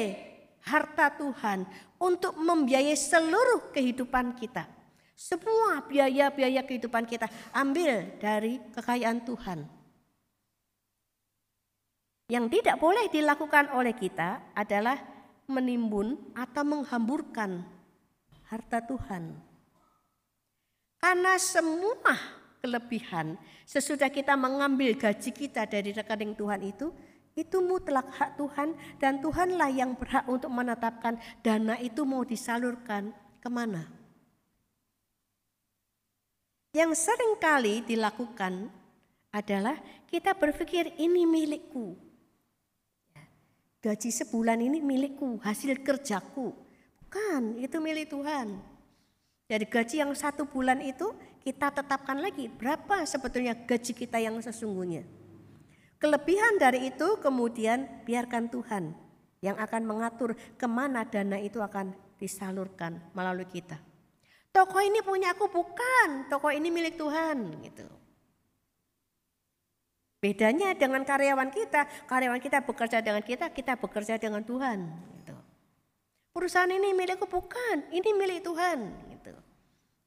harta 0.66 1.06
Tuhan 1.14 1.70
untuk 2.02 2.34
membiayai 2.34 2.98
seluruh 2.98 3.70
kehidupan 3.70 4.34
kita. 4.34 4.66
Semua 5.14 5.86
biaya-biaya 5.86 6.66
kehidupan 6.66 7.06
kita 7.06 7.30
ambil 7.54 8.18
dari 8.18 8.58
kekayaan 8.74 9.22
Tuhan. 9.22 9.70
Yang 12.26 12.58
tidak 12.58 12.76
boleh 12.82 13.06
dilakukan 13.06 13.70
oleh 13.70 13.94
kita 13.94 14.50
adalah 14.58 15.11
menimbun 15.52 16.16
atau 16.32 16.64
menghamburkan 16.64 17.60
harta 18.48 18.80
Tuhan. 18.80 19.36
Karena 20.96 21.36
semua 21.36 22.16
kelebihan 22.64 23.36
sesudah 23.68 24.08
kita 24.08 24.32
mengambil 24.38 24.96
gaji 24.96 25.34
kita 25.34 25.68
dari 25.68 25.92
rekening 25.92 26.32
Tuhan 26.32 26.62
itu, 26.64 26.88
itu 27.36 27.58
mutlak 27.64 28.08
hak 28.12 28.30
Tuhan 28.38 28.72
dan 28.96 29.20
Tuhanlah 29.20 29.68
yang 29.72 29.96
berhak 29.98 30.24
untuk 30.28 30.48
menetapkan 30.48 31.18
dana 31.44 31.76
itu 31.80 32.04
mau 32.04 32.22
disalurkan 32.22 33.10
ke 33.42 33.48
mana. 33.50 33.88
Yang 36.72 37.04
sering 37.04 37.36
kali 37.36 37.84
dilakukan 37.84 38.72
adalah 39.32 39.76
kita 40.08 40.32
berpikir 40.36 40.96
ini 40.96 41.28
milikku, 41.28 41.96
gaji 43.82 44.14
sebulan 44.14 44.62
ini 44.62 44.78
milikku, 44.78 45.42
hasil 45.42 45.82
kerjaku. 45.82 46.54
Bukan, 47.02 47.58
itu 47.58 47.76
milik 47.82 48.14
Tuhan. 48.14 48.62
Dari 49.50 49.66
gaji 49.66 50.00
yang 50.06 50.14
satu 50.14 50.46
bulan 50.46 50.80
itu 50.80 51.10
kita 51.42 51.74
tetapkan 51.74 52.22
lagi 52.22 52.46
berapa 52.46 53.02
sebetulnya 53.04 53.58
gaji 53.58 53.92
kita 53.92 54.22
yang 54.22 54.38
sesungguhnya. 54.38 55.02
Kelebihan 55.98 56.62
dari 56.62 56.94
itu 56.94 57.18
kemudian 57.18 58.06
biarkan 58.06 58.48
Tuhan 58.48 58.94
yang 59.42 59.58
akan 59.58 59.82
mengatur 59.82 60.38
ke 60.54 60.66
mana 60.70 61.02
dana 61.02 61.36
itu 61.42 61.58
akan 61.58 61.92
disalurkan 62.16 63.02
melalui 63.12 63.50
kita. 63.50 63.76
Toko 64.54 64.78
ini 64.78 65.02
punya 65.02 65.34
aku 65.34 65.50
bukan, 65.50 66.30
toko 66.30 66.54
ini 66.54 66.70
milik 66.70 66.94
Tuhan 66.94 67.58
gitu. 67.66 67.86
Bedanya 70.22 70.70
dengan 70.78 71.02
karyawan 71.02 71.50
kita, 71.50 72.06
karyawan 72.06 72.38
kita 72.38 72.62
bekerja 72.62 73.02
dengan 73.02 73.26
kita, 73.26 73.50
kita 73.50 73.74
bekerja 73.74 74.22
dengan 74.22 74.46
Tuhan. 74.46 74.86
Gitu. 75.18 75.34
Perusahaan 76.30 76.70
ini 76.70 76.94
milikku 76.94 77.26
bukan, 77.26 77.90
ini 77.90 78.14
milik 78.14 78.46
Tuhan. 78.46 78.86
Gitu. 79.10 79.34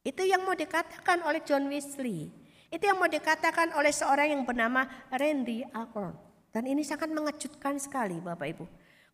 Itu 0.08 0.22
yang 0.24 0.40
mau 0.48 0.56
dikatakan 0.56 1.20
oleh 1.20 1.44
John 1.44 1.68
Wesley. 1.68 2.32
Itu 2.72 2.88
yang 2.88 2.96
mau 2.96 3.12
dikatakan 3.12 3.76
oleh 3.76 3.92
seorang 3.92 4.32
yang 4.32 4.42
bernama 4.48 4.88
Randy 5.12 5.68
Alcorn. 5.68 6.16
Dan 6.48 6.64
ini 6.64 6.80
sangat 6.80 7.12
mengejutkan 7.12 7.76
sekali 7.76 8.16
Bapak 8.16 8.48
Ibu. 8.56 8.64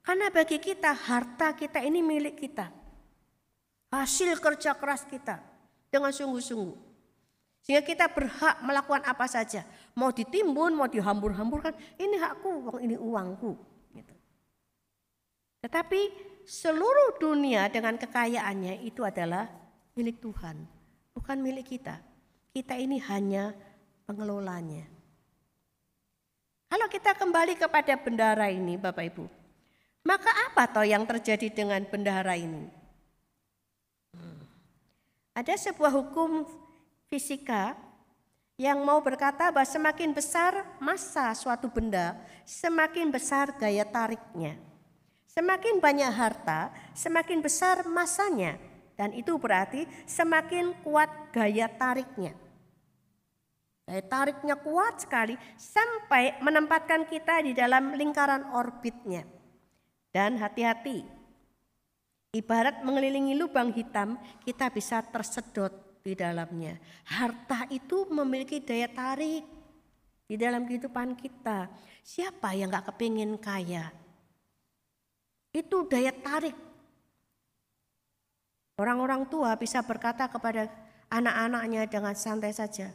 Karena 0.06 0.30
bagi 0.30 0.62
kita 0.62 0.94
harta 0.94 1.58
kita 1.58 1.82
ini 1.82 1.98
milik 1.98 2.38
kita. 2.38 2.70
Hasil 3.90 4.38
kerja 4.38 4.78
keras 4.78 5.02
kita 5.02 5.42
dengan 5.90 6.14
sungguh-sungguh. 6.14 6.91
Sehingga 7.62 7.86
kita 7.86 8.10
berhak 8.10 8.58
melakukan 8.66 9.06
apa 9.06 9.26
saja. 9.30 9.62
Mau 9.94 10.10
ditimbun, 10.10 10.74
mau 10.74 10.90
dihambur-hamburkan, 10.90 11.74
ini 11.94 12.18
hakku, 12.18 12.82
ini 12.82 12.98
uangku. 12.98 13.54
Gitu. 13.94 14.14
Tetapi 15.62 16.00
seluruh 16.42 17.22
dunia 17.22 17.70
dengan 17.70 17.94
kekayaannya 17.94 18.82
itu 18.82 19.06
adalah 19.06 19.46
milik 19.94 20.18
Tuhan, 20.18 20.66
bukan 21.14 21.38
milik 21.38 21.78
kita. 21.78 22.02
Kita 22.50 22.74
ini 22.74 22.98
hanya 22.98 23.54
pengelolanya. 24.04 24.84
Kalau 26.66 26.88
kita 26.90 27.14
kembali 27.14 27.54
kepada 27.54 27.94
bendara 28.00 28.48
ini 28.50 28.74
Bapak 28.80 29.04
Ibu, 29.06 29.24
maka 30.02 30.32
apa 30.50 30.66
toh 30.66 30.82
yang 30.82 31.06
terjadi 31.06 31.46
dengan 31.52 31.84
bendara 31.86 32.34
ini? 32.34 32.66
Hmm. 34.16 34.42
Ada 35.36 35.70
sebuah 35.70 35.92
hukum 35.94 36.48
fisika 37.12 37.76
yang 38.56 38.80
mau 38.80 39.04
berkata 39.04 39.52
bahwa 39.52 39.68
semakin 39.68 40.16
besar 40.16 40.64
massa 40.80 41.28
suatu 41.36 41.68
benda, 41.68 42.16
semakin 42.48 43.12
besar 43.12 43.52
gaya 43.60 43.84
tariknya. 43.84 44.56
Semakin 45.28 45.76
banyak 45.76 46.08
harta, 46.08 46.72
semakin 46.96 47.44
besar 47.44 47.84
masanya. 47.84 48.56
Dan 48.96 49.12
itu 49.12 49.36
berarti 49.36 49.84
semakin 50.08 50.72
kuat 50.84 51.08
gaya 51.32 51.68
tariknya. 51.68 52.32
Gaya 53.88 54.04
tariknya 54.04 54.56
kuat 54.56 55.04
sekali 55.04 55.36
sampai 55.56 56.40
menempatkan 56.40 57.08
kita 57.08 57.44
di 57.44 57.52
dalam 57.52 57.92
lingkaran 57.96 58.52
orbitnya. 58.56 59.24
Dan 60.12 60.36
hati-hati, 60.36 61.08
ibarat 62.36 62.84
mengelilingi 62.84 63.32
lubang 63.32 63.72
hitam, 63.72 64.20
kita 64.44 64.68
bisa 64.68 65.00
tersedot 65.00 65.91
di 66.02 66.12
dalamnya. 66.18 66.76
Harta 67.06 67.70
itu 67.70 68.04
memiliki 68.10 68.58
daya 68.58 68.90
tarik 68.90 69.46
di 70.26 70.34
dalam 70.34 70.66
kehidupan 70.66 71.14
kita. 71.14 71.70
Siapa 72.02 72.52
yang 72.58 72.68
gak 72.74 72.92
kepingin 72.92 73.38
kaya? 73.38 73.94
Itu 75.54 75.86
daya 75.86 76.10
tarik. 76.10 76.54
Orang-orang 78.74 79.30
tua 79.30 79.54
bisa 79.54 79.78
berkata 79.86 80.26
kepada 80.26 80.66
anak-anaknya 81.06 81.86
dengan 81.86 82.18
santai 82.18 82.50
saja. 82.50 82.90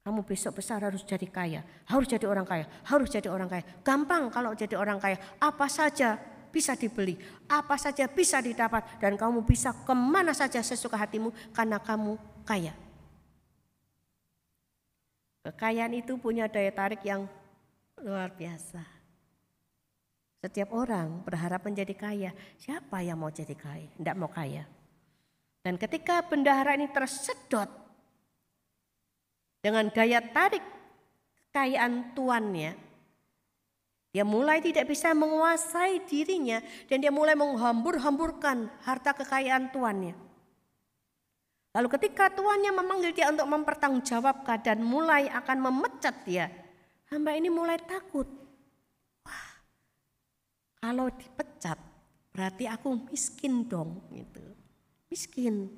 Kamu 0.00 0.24
besok 0.24 0.58
besar 0.60 0.80
harus 0.80 1.04
jadi 1.04 1.28
kaya, 1.28 1.60
harus 1.84 2.08
jadi 2.08 2.24
orang 2.24 2.48
kaya, 2.48 2.64
harus 2.88 3.08
jadi 3.12 3.28
orang 3.28 3.52
kaya. 3.52 3.64
Gampang 3.84 4.32
kalau 4.32 4.56
jadi 4.56 4.74
orang 4.74 4.96
kaya, 4.96 5.20
apa 5.38 5.68
saja 5.68 6.16
bisa 6.50 6.74
dibeli, 6.74 7.16
apa 7.46 7.78
saja 7.78 8.10
bisa 8.10 8.42
didapat 8.42 8.82
dan 8.98 9.14
kamu 9.14 9.46
bisa 9.46 9.70
ke 9.72 9.94
mana 9.94 10.34
saja 10.34 10.58
sesuka 10.60 10.98
hatimu 10.98 11.30
karena 11.54 11.78
kamu 11.78 12.18
kaya. 12.44 12.74
Kekayaan 15.40 15.96
itu 15.96 16.20
punya 16.20 16.50
daya 16.50 16.68
tarik 16.68 17.00
yang 17.00 17.24
luar 17.96 18.28
biasa. 18.36 18.84
Setiap 20.40 20.72
orang 20.72 21.20
berharap 21.24 21.64
menjadi 21.64 21.92
kaya. 21.96 22.30
Siapa 22.60 23.00
yang 23.04 23.20
mau 23.20 23.32
jadi 23.32 23.52
kaya? 23.56 23.88
Tidak 23.96 24.16
mau 24.16 24.28
kaya. 24.28 24.64
Dan 25.60 25.76
ketika 25.76 26.24
bendahara 26.24 26.76
ini 26.76 26.88
tersedot 26.88 27.68
dengan 29.60 29.92
daya 29.92 30.24
tarik 30.24 30.64
kekayaan 31.52 32.16
tuannya, 32.16 32.89
dia 34.10 34.26
mulai 34.26 34.58
tidak 34.58 34.90
bisa 34.90 35.14
menguasai 35.14 36.02
dirinya 36.02 36.58
dan 36.90 36.98
dia 36.98 37.14
mulai 37.14 37.38
menghambur-hamburkan 37.38 38.66
harta 38.82 39.14
kekayaan 39.14 39.70
tuannya. 39.70 40.18
Lalu 41.70 41.88
ketika 41.94 42.26
tuannya 42.34 42.74
memanggil 42.74 43.14
dia 43.14 43.30
untuk 43.30 43.46
mempertanggungjawabkan 43.46 44.58
dan 44.66 44.82
mulai 44.82 45.30
akan 45.30 45.70
memecat 45.70 46.26
dia, 46.26 46.50
hamba 47.14 47.38
ini 47.38 47.46
mulai 47.46 47.78
takut. 47.78 48.26
Wah, 49.22 49.50
kalau 50.82 51.06
dipecat 51.14 51.78
berarti 52.34 52.66
aku 52.66 53.06
miskin 53.14 53.70
dong 53.70 54.02
gitu. 54.10 54.42
Miskin. 55.06 55.70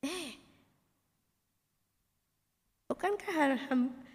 Eh, 0.00 0.40
bukankah 2.88 3.68
hamba 3.68 4.05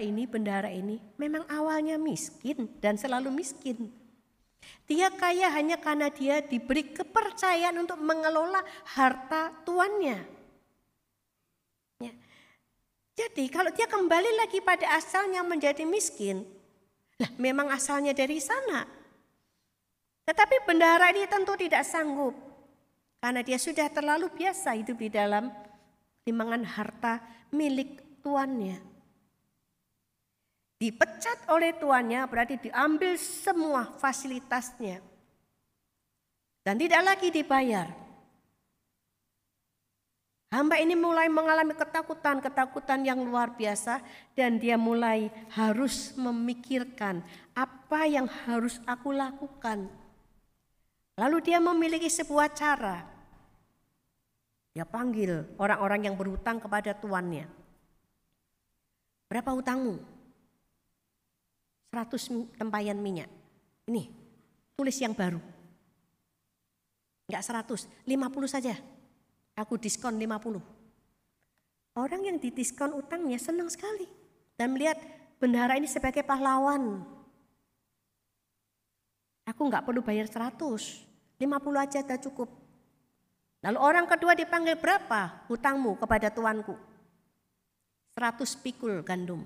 ini, 0.00 0.28
bendara 0.28 0.68
ini 0.68 1.00
memang 1.16 1.46
awalnya 1.48 1.96
miskin 1.96 2.68
dan 2.82 2.98
selalu 2.98 3.32
miskin. 3.32 3.88
Dia 4.86 5.10
kaya 5.10 5.50
hanya 5.54 5.78
karena 5.78 6.12
dia 6.12 6.42
diberi 6.42 6.92
kepercayaan 6.92 7.78
untuk 7.80 7.98
mengelola 7.98 8.62
harta 8.94 9.50
tuannya. 9.64 10.18
Ya. 12.02 12.12
Jadi 13.16 13.48
kalau 13.48 13.70
dia 13.72 13.88
kembali 13.88 14.44
lagi 14.44 14.60
pada 14.60 14.98
asalnya 14.98 15.40
menjadi 15.42 15.86
miskin, 15.86 16.44
lah 17.18 17.30
memang 17.38 17.70
asalnya 17.70 18.12
dari 18.12 18.38
sana. 18.42 18.86
Tetapi 20.22 20.66
bendahara 20.68 21.10
ini 21.10 21.26
tentu 21.26 21.58
tidak 21.58 21.82
sanggup 21.82 22.34
karena 23.18 23.42
dia 23.42 23.58
sudah 23.58 23.90
terlalu 23.90 24.30
biasa 24.30 24.74
hidup 24.78 24.98
di 24.98 25.10
dalam 25.10 25.50
timbangan 26.22 26.62
harta 26.62 27.22
milik 27.50 28.22
tuannya. 28.22 28.91
Dipecat 30.82 31.46
oleh 31.46 31.78
tuannya 31.78 32.26
berarti 32.26 32.58
diambil 32.58 33.14
semua 33.14 33.86
fasilitasnya. 34.02 34.98
Dan 36.66 36.74
tidak 36.74 37.06
lagi 37.06 37.30
dibayar. 37.30 37.86
Hamba 40.50 40.82
ini 40.82 40.98
mulai 40.98 41.30
mengalami 41.30 41.78
ketakutan-ketakutan 41.78 43.06
yang 43.06 43.22
luar 43.22 43.54
biasa 43.54 44.02
dan 44.34 44.58
dia 44.58 44.74
mulai 44.74 45.30
harus 45.54 46.18
memikirkan 46.18 47.22
apa 47.54 48.10
yang 48.10 48.26
harus 48.50 48.82
aku 48.82 49.14
lakukan. 49.14 49.86
Lalu 51.14 51.46
dia 51.46 51.62
memiliki 51.62 52.10
sebuah 52.10 52.50
cara. 52.58 53.06
Dia 54.74 54.82
panggil 54.82 55.46
orang-orang 55.62 56.10
yang 56.10 56.18
berhutang 56.18 56.58
kepada 56.58 56.90
tuannya. 56.90 57.46
Berapa 59.30 59.54
hutangmu? 59.54 60.11
100 61.92 62.56
tempayan 62.56 62.96
minyak. 62.96 63.28
Ini, 63.84 64.08
tulis 64.72 64.96
yang 64.96 65.12
baru. 65.12 65.36
Enggak 67.28 67.44
100, 67.44 67.84
50 68.08 68.48
saja. 68.48 68.74
Aku 69.52 69.76
diskon 69.76 70.16
50. 70.16 70.56
Orang 71.92 72.24
yang 72.24 72.40
didiskon 72.40 72.96
utangnya 72.96 73.36
senang 73.36 73.68
sekali. 73.68 74.08
Dan 74.56 74.72
melihat 74.72 74.96
bendahara 75.36 75.76
ini 75.76 75.84
sebagai 75.84 76.24
pahlawan. 76.24 77.04
Aku 79.44 79.68
enggak 79.68 79.84
perlu 79.84 80.00
bayar 80.00 80.24
100, 80.24 80.56
50 80.56 81.84
aja 81.84 82.00
sudah 82.00 82.20
cukup. 82.24 82.48
Lalu 83.62 83.78
orang 83.78 84.08
kedua 84.08 84.32
dipanggil 84.32 84.80
berapa 84.80 85.44
hutangmu 85.46 86.00
kepada 86.00 86.32
tuanku? 86.32 86.72
100 88.16 88.64
pikul 88.64 89.04
gandum. 89.04 89.44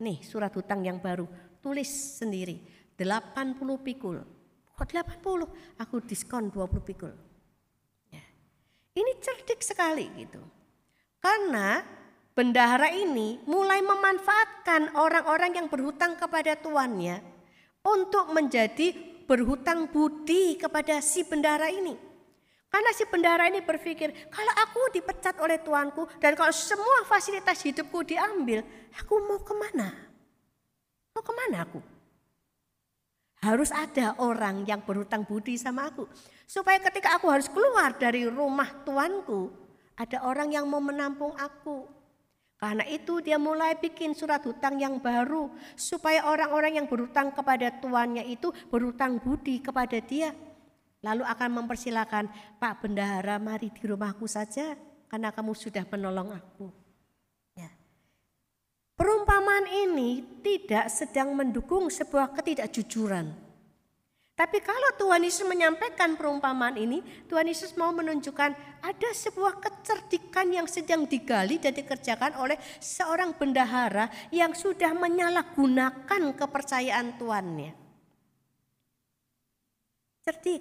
Nih 0.00 0.22
surat 0.24 0.54
hutang 0.54 0.80
yang 0.80 0.96
baru, 0.96 1.28
tulis 1.60 1.88
sendiri. 2.20 2.60
80 3.00 3.56
pikul. 3.80 4.20
Kok 4.76 4.88
80? 4.88 5.80
Aku 5.80 6.00
diskon 6.04 6.52
20 6.52 6.80
pikul. 6.84 7.12
Ya. 8.12 8.24
Ini 8.96 9.12
cerdik 9.20 9.64
sekali 9.64 10.08
gitu. 10.20 10.40
Karena 11.20 11.84
bendahara 12.32 12.92
ini 12.92 13.40
mulai 13.44 13.84
memanfaatkan 13.84 14.96
orang-orang 14.96 15.60
yang 15.60 15.68
berhutang 15.68 16.16
kepada 16.16 16.56
tuannya 16.56 17.20
untuk 17.84 18.32
menjadi 18.32 18.92
berhutang 19.24 19.88
budi 19.88 20.56
kepada 20.56 21.00
si 21.04 21.24
bendahara 21.24 21.68
ini. 21.70 21.96
Karena 22.70 22.90
si 22.94 23.02
bendahara 23.02 23.50
ini 23.50 23.60
berpikir, 23.66 24.30
kalau 24.30 24.54
aku 24.62 24.94
dipecat 24.94 25.36
oleh 25.42 25.58
tuanku 25.58 26.06
dan 26.22 26.38
kalau 26.38 26.54
semua 26.54 27.02
fasilitas 27.02 27.58
hidupku 27.66 28.06
diambil, 28.06 28.62
aku 28.94 29.14
mau 29.26 29.42
ke 29.42 29.54
mana? 29.58 30.09
Mau 31.14 31.22
ke 31.22 31.32
mana 31.34 31.66
aku? 31.66 31.80
Harus 33.40 33.72
ada 33.72 34.12
orang 34.20 34.68
yang 34.68 34.84
berhutang 34.84 35.24
budi 35.24 35.56
sama 35.56 35.88
aku. 35.88 36.04
Supaya 36.44 36.76
ketika 36.76 37.16
aku 37.16 37.32
harus 37.32 37.48
keluar 37.48 37.96
dari 37.96 38.28
rumah 38.28 38.68
tuanku, 38.84 39.48
ada 39.96 40.24
orang 40.28 40.52
yang 40.52 40.68
mau 40.68 40.80
menampung 40.80 41.32
aku. 41.36 41.88
Karena 42.60 42.84
itu 42.84 43.24
dia 43.24 43.40
mulai 43.40 43.72
bikin 43.80 44.12
surat 44.12 44.44
hutang 44.44 44.76
yang 44.76 45.00
baru 45.00 45.48
supaya 45.72 46.28
orang-orang 46.28 46.76
yang 46.76 46.84
berhutang 46.84 47.32
kepada 47.32 47.72
tuannya 47.80 48.28
itu 48.28 48.52
berhutang 48.68 49.16
budi 49.16 49.64
kepada 49.64 49.96
dia. 50.04 50.36
Lalu 51.00 51.24
akan 51.24 51.64
mempersilahkan, 51.64 52.28
Pak 52.60 52.84
Bendahara 52.84 53.40
mari 53.40 53.72
di 53.72 53.80
rumahku 53.88 54.28
saja 54.28 54.76
karena 55.08 55.32
kamu 55.32 55.56
sudah 55.56 55.88
menolong 55.88 56.36
aku. 56.36 56.79
Perumpamaan 59.00 59.64
ini 59.64 60.20
tidak 60.44 60.92
sedang 60.92 61.32
mendukung 61.32 61.88
sebuah 61.88 62.36
ketidakjujuran. 62.36 63.32
Tapi 64.36 64.60
kalau 64.60 64.92
Tuhan 65.00 65.24
Yesus 65.24 65.48
menyampaikan 65.48 66.20
perumpamaan 66.20 66.76
ini, 66.76 67.00
Tuhan 67.24 67.48
Yesus 67.48 67.72
mau 67.80 67.96
menunjukkan 67.96 68.52
ada 68.84 69.10
sebuah 69.16 69.56
kecerdikan 69.56 70.52
yang 70.52 70.68
sedang 70.68 71.08
digali 71.08 71.56
dan 71.56 71.72
dikerjakan 71.72 72.36
oleh 72.44 72.60
seorang 72.76 73.32
bendahara 73.40 74.12
yang 74.28 74.52
sudah 74.52 74.92
menyalahgunakan 74.92 76.36
kepercayaan 76.36 77.16
tuannya. 77.16 77.72
Cerdik. 80.28 80.60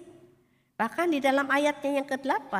Bahkan 0.79 1.11
di 1.11 1.19
dalam 1.19 1.51
ayatnya 1.51 1.99
yang 1.99 2.07
ke-8 2.07 2.55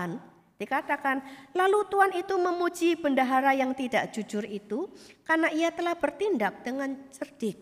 dikatakan, 0.60 1.24
lalu 1.56 1.88
Tuhan 1.88 2.12
itu 2.20 2.36
memuji 2.36 3.00
bendahara 3.00 3.56
yang 3.56 3.72
tidak 3.72 4.12
jujur 4.12 4.44
itu 4.44 4.92
karena 5.24 5.48
ia 5.56 5.72
telah 5.72 5.96
bertindak 5.96 6.62
dengan 6.62 7.00
cerdik. 7.10 7.56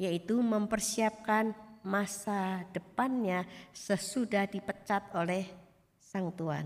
Yaitu 0.00 0.40
mempersiapkan 0.40 1.52
masa 1.84 2.64
depannya 2.72 3.44
sesudah 3.76 4.48
dipecat 4.48 5.12
oleh 5.12 5.44
sang 6.00 6.32
Tuhan. 6.32 6.64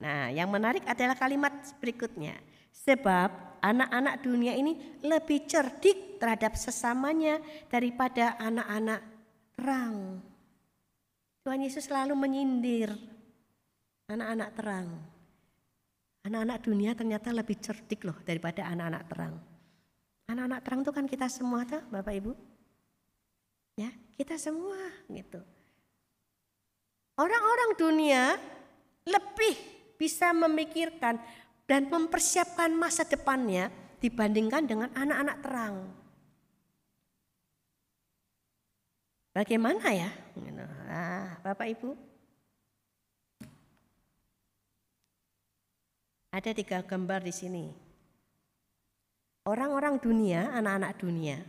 Nah, 0.00 0.32
yang 0.32 0.48
menarik 0.48 0.80
adalah 0.88 1.12
kalimat 1.12 1.52
berikutnya. 1.76 2.40
Sebab 2.72 3.60
anak-anak 3.60 4.24
dunia 4.24 4.56
ini 4.56 4.96
lebih 5.04 5.44
cerdik 5.44 6.16
terhadap 6.16 6.56
sesamanya 6.56 7.36
daripada 7.68 8.40
anak-anak 8.40 9.00
terang. 9.52 10.24
Tuhan 11.40 11.64
Yesus 11.64 11.88
selalu 11.88 12.12
menyindir 12.12 12.92
anak-anak 14.12 14.50
terang. 14.58 14.88
Anak-anak 16.20 16.58
dunia 16.60 16.92
ternyata 16.92 17.32
lebih 17.32 17.56
cerdik 17.64 18.04
loh 18.04 18.18
daripada 18.28 18.68
anak-anak 18.68 19.02
terang. 19.08 19.34
Anak-anak 20.28 20.60
terang 20.60 20.80
itu 20.84 20.92
kan 20.92 21.06
kita 21.08 21.26
semua 21.32 21.64
tuh 21.64 21.80
Bapak 21.88 22.12
Ibu. 22.12 22.32
Ya, 23.80 23.88
kita 24.20 24.36
semua 24.36 24.76
gitu. 25.08 25.40
Orang-orang 27.16 27.72
dunia 27.80 28.36
lebih 29.08 29.56
bisa 29.96 30.36
memikirkan 30.36 31.16
dan 31.64 31.88
mempersiapkan 31.88 32.68
masa 32.76 33.08
depannya 33.08 33.72
dibandingkan 34.04 34.68
dengan 34.68 34.88
anak-anak 34.92 35.36
terang. 35.40 35.76
Bagaimana 39.32 39.88
ya? 39.96 40.10
Nah, 40.36 41.38
Bapak 41.42 41.66
Ibu. 41.70 41.90
Ada 46.30 46.54
tiga 46.54 46.78
gambar 46.86 47.26
di 47.26 47.34
sini. 47.34 47.66
Orang-orang 49.46 49.98
dunia, 49.98 50.54
anak-anak 50.54 50.92
dunia, 51.02 51.42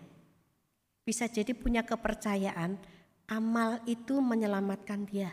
bisa 1.05 1.29
jadi 1.29 1.53
punya 1.53 1.85
kepercayaan 1.85 2.79
amal 3.29 3.77
itu 3.85 4.17
menyelamatkan 4.17 5.05
dia. 5.05 5.29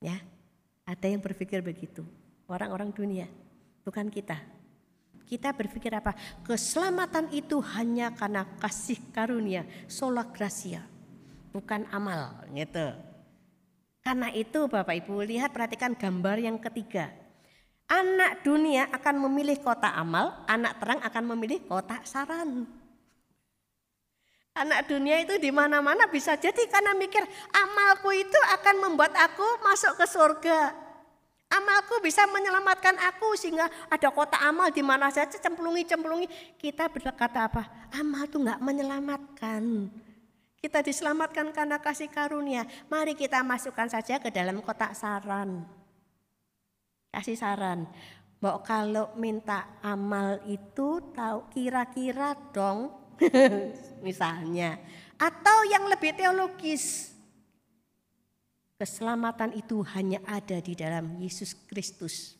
Ya, 0.00 0.16
ada 0.88 1.06
yang 1.08 1.20
berpikir 1.20 1.60
begitu. 1.60 2.06
Orang-orang 2.48 2.88
dunia, 2.88 3.28
bukan 3.84 4.08
kita. 4.08 4.40
Kita 5.28 5.52
berpikir 5.52 5.92
apa? 5.92 6.16
Keselamatan 6.40 7.28
itu 7.36 7.60
hanya 7.76 8.16
karena 8.16 8.48
kasih 8.56 8.96
karunia, 9.12 9.68
sola 9.84 10.24
gracia 10.24 10.97
bukan 11.52 11.88
amal 11.90 12.32
gitu. 12.52 12.92
Karena 14.04 14.32
itu 14.32 14.64
Bapak 14.70 15.04
Ibu 15.04 15.20
lihat 15.26 15.52
perhatikan 15.52 15.92
gambar 15.92 16.40
yang 16.40 16.56
ketiga. 16.56 17.12
Anak 17.88 18.44
dunia 18.44 18.88
akan 18.92 19.28
memilih 19.28 19.60
kota 19.64 19.88
amal, 19.92 20.44
anak 20.44 20.76
terang 20.80 21.00
akan 21.00 21.24
memilih 21.36 21.64
kota 21.64 22.00
saran. 22.04 22.68
Anak 24.58 24.90
dunia 24.90 25.22
itu 25.22 25.38
di 25.38 25.48
mana-mana 25.54 26.10
bisa 26.10 26.34
jadi 26.34 26.66
karena 26.66 26.92
mikir 26.96 27.22
amalku 27.52 28.10
itu 28.10 28.40
akan 28.58 28.76
membuat 28.88 29.14
aku 29.16 29.46
masuk 29.64 29.96
ke 30.00 30.04
surga. 30.08 30.60
Amalku 31.48 32.00
bisa 32.04 32.28
menyelamatkan 32.28 32.92
aku 33.08 33.32
sehingga 33.32 33.72
ada 33.88 34.08
kota 34.12 34.36
amal 34.44 34.68
di 34.68 34.84
mana 34.84 35.08
saja 35.08 35.40
cemplungi-cemplungi. 35.40 36.60
Kita 36.60 36.92
berkata 36.92 37.48
apa? 37.48 37.88
Amal 37.96 38.28
itu 38.28 38.36
nggak 38.36 38.60
menyelamatkan. 38.60 39.62
Kita 40.58 40.82
diselamatkan 40.82 41.54
karena 41.54 41.78
kasih 41.78 42.10
karunia. 42.10 42.66
Mari 42.90 43.14
kita 43.14 43.46
masukkan 43.46 43.86
saja 43.86 44.18
ke 44.18 44.26
dalam 44.34 44.58
kotak 44.58 44.90
saran. 44.90 45.62
Kasih 47.14 47.38
saran. 47.38 47.86
Mbok 48.42 48.58
kalau 48.66 49.06
minta 49.14 49.78
amal 49.82 50.42
itu 50.50 51.02
tahu 51.14 51.46
kira-kira 51.54 52.34
dong 52.50 52.90
misalnya. 54.06 54.82
Atau 55.14 55.66
yang 55.70 55.86
lebih 55.86 56.18
teologis. 56.18 57.14
Keselamatan 58.78 59.58
itu 59.58 59.82
hanya 59.94 60.22
ada 60.26 60.58
di 60.62 60.74
dalam 60.74 61.18
Yesus 61.18 61.54
Kristus. 61.66 62.38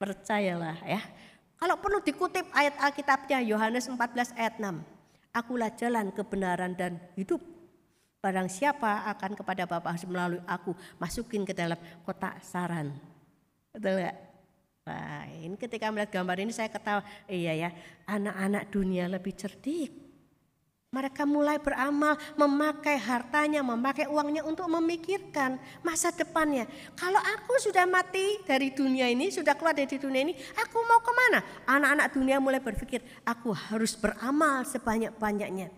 Percayalah 0.00 0.80
ya. 0.88 1.00
Kalau 1.60 1.76
perlu 1.76 2.00
dikutip 2.00 2.48
ayat 2.56 2.80
Alkitabnya 2.80 3.44
Yohanes 3.44 3.84
14 3.92 4.32
ayat 4.40 4.56
6. 4.56 4.99
Akulah 5.30 5.70
jalan 5.74 6.10
kebenaran 6.10 6.74
dan 6.74 6.98
hidup. 7.14 7.38
Barang 8.20 8.50
siapa 8.52 9.08
akan 9.16 9.32
kepada 9.38 9.64
Bapa 9.64 9.94
harus 9.94 10.04
melalui 10.04 10.42
aku 10.44 10.76
masukin 11.00 11.46
ke 11.46 11.56
dalam 11.56 11.78
kotak 12.04 12.42
saran. 12.44 12.92
Betul 13.72 14.02
gak? 14.04 14.16
Wah, 14.84 15.24
ini 15.30 15.54
ketika 15.54 15.88
melihat 15.88 16.20
gambar 16.20 16.36
ini 16.42 16.52
saya 16.52 16.66
ketawa, 16.66 17.06
iya 17.30 17.52
ya, 17.54 17.70
anak-anak 18.10 18.74
dunia 18.74 19.06
lebih 19.06 19.32
cerdik. 19.38 20.09
Mereka 20.90 21.22
mulai 21.22 21.54
beramal, 21.62 22.18
memakai 22.34 22.98
hartanya, 22.98 23.62
memakai 23.62 24.10
uangnya 24.10 24.42
untuk 24.42 24.66
memikirkan 24.66 25.54
masa 25.86 26.10
depannya. 26.10 26.66
Kalau 26.98 27.22
aku 27.22 27.62
sudah 27.62 27.86
mati 27.86 28.42
dari 28.42 28.74
dunia 28.74 29.06
ini, 29.06 29.30
sudah 29.30 29.54
keluar 29.54 29.70
dari 29.70 29.86
dunia 29.86 30.26
ini, 30.26 30.34
aku 30.34 30.82
mau 30.90 30.98
ke 30.98 31.12
mana? 31.14 31.46
Anak-anak 31.70 32.06
dunia 32.10 32.42
mulai 32.42 32.58
berpikir, 32.58 33.06
aku 33.22 33.54
harus 33.54 33.94
beramal 33.94 34.66
sebanyak-banyaknya. 34.66 35.70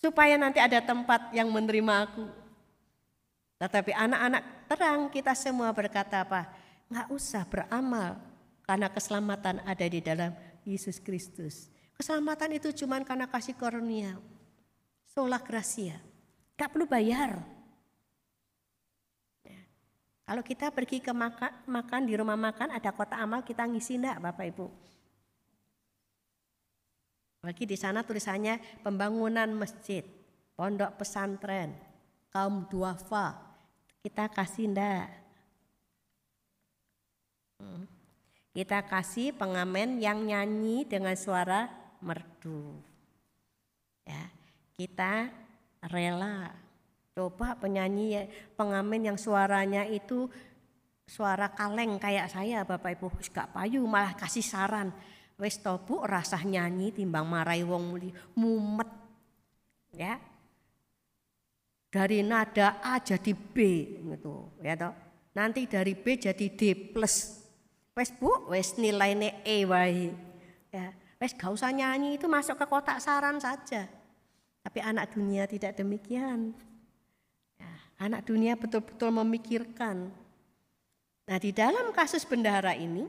Supaya 0.00 0.40
nanti 0.40 0.56
ada 0.56 0.80
tempat 0.80 1.36
yang 1.36 1.52
menerima 1.52 2.08
aku. 2.08 2.24
Tetapi 3.60 3.92
anak-anak 3.92 4.42
terang 4.64 5.00
kita 5.12 5.36
semua 5.36 5.68
berkata 5.76 6.24
apa? 6.24 6.48
Nggak 6.88 7.08
usah 7.12 7.44
beramal 7.44 8.16
karena 8.64 8.88
keselamatan 8.88 9.60
ada 9.60 9.84
di 9.84 10.00
dalam 10.00 10.32
Yesus 10.64 10.96
Kristus. 11.04 11.75
Keselamatan 11.96 12.60
itu 12.60 12.68
cuma 12.84 13.00
karena 13.00 13.24
kasih 13.24 13.56
karunia. 13.56 14.20
Sola 15.08 15.40
gracia. 15.40 15.96
Gak 16.56 16.76
perlu 16.76 16.84
bayar. 16.84 17.40
Ya. 19.40 19.60
Kalau 20.28 20.44
kita 20.44 20.68
pergi 20.68 21.00
ke 21.00 21.08
makan, 21.12 21.64
makan 21.64 22.02
di 22.04 22.12
rumah 22.20 22.36
makan 22.36 22.76
ada 22.76 22.92
kota 22.92 23.16
amal 23.16 23.40
kita 23.40 23.64
ngisi 23.64 23.96
enggak 23.96 24.20
Bapak 24.20 24.44
Ibu? 24.52 24.66
Bagi 27.40 27.64
di 27.64 27.76
sana 27.80 28.04
tulisannya 28.04 28.84
pembangunan 28.84 29.48
masjid, 29.56 30.04
pondok 30.52 31.00
pesantren, 31.00 31.72
kaum 32.28 32.68
duafa. 32.68 33.40
Kita 34.04 34.28
kasih 34.28 34.68
enggak? 34.68 35.08
Hmm. 37.56 37.88
Kita 38.52 38.84
kasih 38.84 39.32
pengamen 39.36 40.00
yang 40.00 40.24
nyanyi 40.24 40.84
dengan 40.84 41.16
suara 41.16 41.85
merdu. 42.00 42.76
Ya, 44.06 44.30
kita 44.78 45.32
rela. 45.90 46.52
Coba 47.16 47.56
penyanyi 47.56 48.06
ya, 48.12 48.22
pengamen 48.60 49.08
yang 49.08 49.18
suaranya 49.18 49.88
itu 49.88 50.28
suara 51.08 51.48
kaleng 51.48 51.96
kayak 51.96 52.28
saya 52.28 52.60
Bapak 52.66 53.00
Ibu. 53.00 53.08
Gak 53.32 53.56
payu 53.56 53.80
malah 53.88 54.12
kasih 54.12 54.44
saran. 54.44 54.92
Wis 55.40 55.60
tobu 55.60 56.04
rasah 56.04 56.44
nyanyi 56.44 56.92
timbang 56.92 57.24
marai 57.24 57.64
wong 57.64 57.88
muli. 57.88 58.12
Mumet. 58.36 58.88
Ya. 59.96 60.20
Dari 61.88 62.20
nada 62.20 62.76
A 62.84 63.00
jadi 63.00 63.32
B 63.32 63.56
gitu. 64.12 64.52
Ya 64.60 64.76
toh. 64.76 64.92
Nanti 65.32 65.64
dari 65.64 65.96
B 65.96 66.20
jadi 66.20 66.46
D 66.52 66.92
plus. 66.92 67.44
Wes 67.96 68.12
bu 68.12 68.52
wes 68.52 68.76
nilainya 68.76 69.40
E 69.40 69.64
wae. 69.64 70.12
Ya 70.68 70.92
Wes 71.16 71.32
gak 71.32 71.48
usah 71.48 71.72
nyanyi 71.72 72.20
itu 72.20 72.28
masuk 72.28 72.60
ke 72.60 72.66
kotak 72.68 73.00
saran 73.00 73.40
saja. 73.40 73.88
Tapi 74.60 74.78
anak 74.82 75.16
dunia 75.16 75.48
tidak 75.48 75.78
demikian. 75.78 76.52
Ya, 77.56 77.72
anak 77.96 78.28
dunia 78.28 78.58
betul-betul 78.58 79.08
memikirkan. 79.14 80.12
Nah 81.26 81.38
di 81.40 81.50
dalam 81.50 81.90
kasus 81.96 82.22
bendahara 82.28 82.76
ini, 82.76 83.08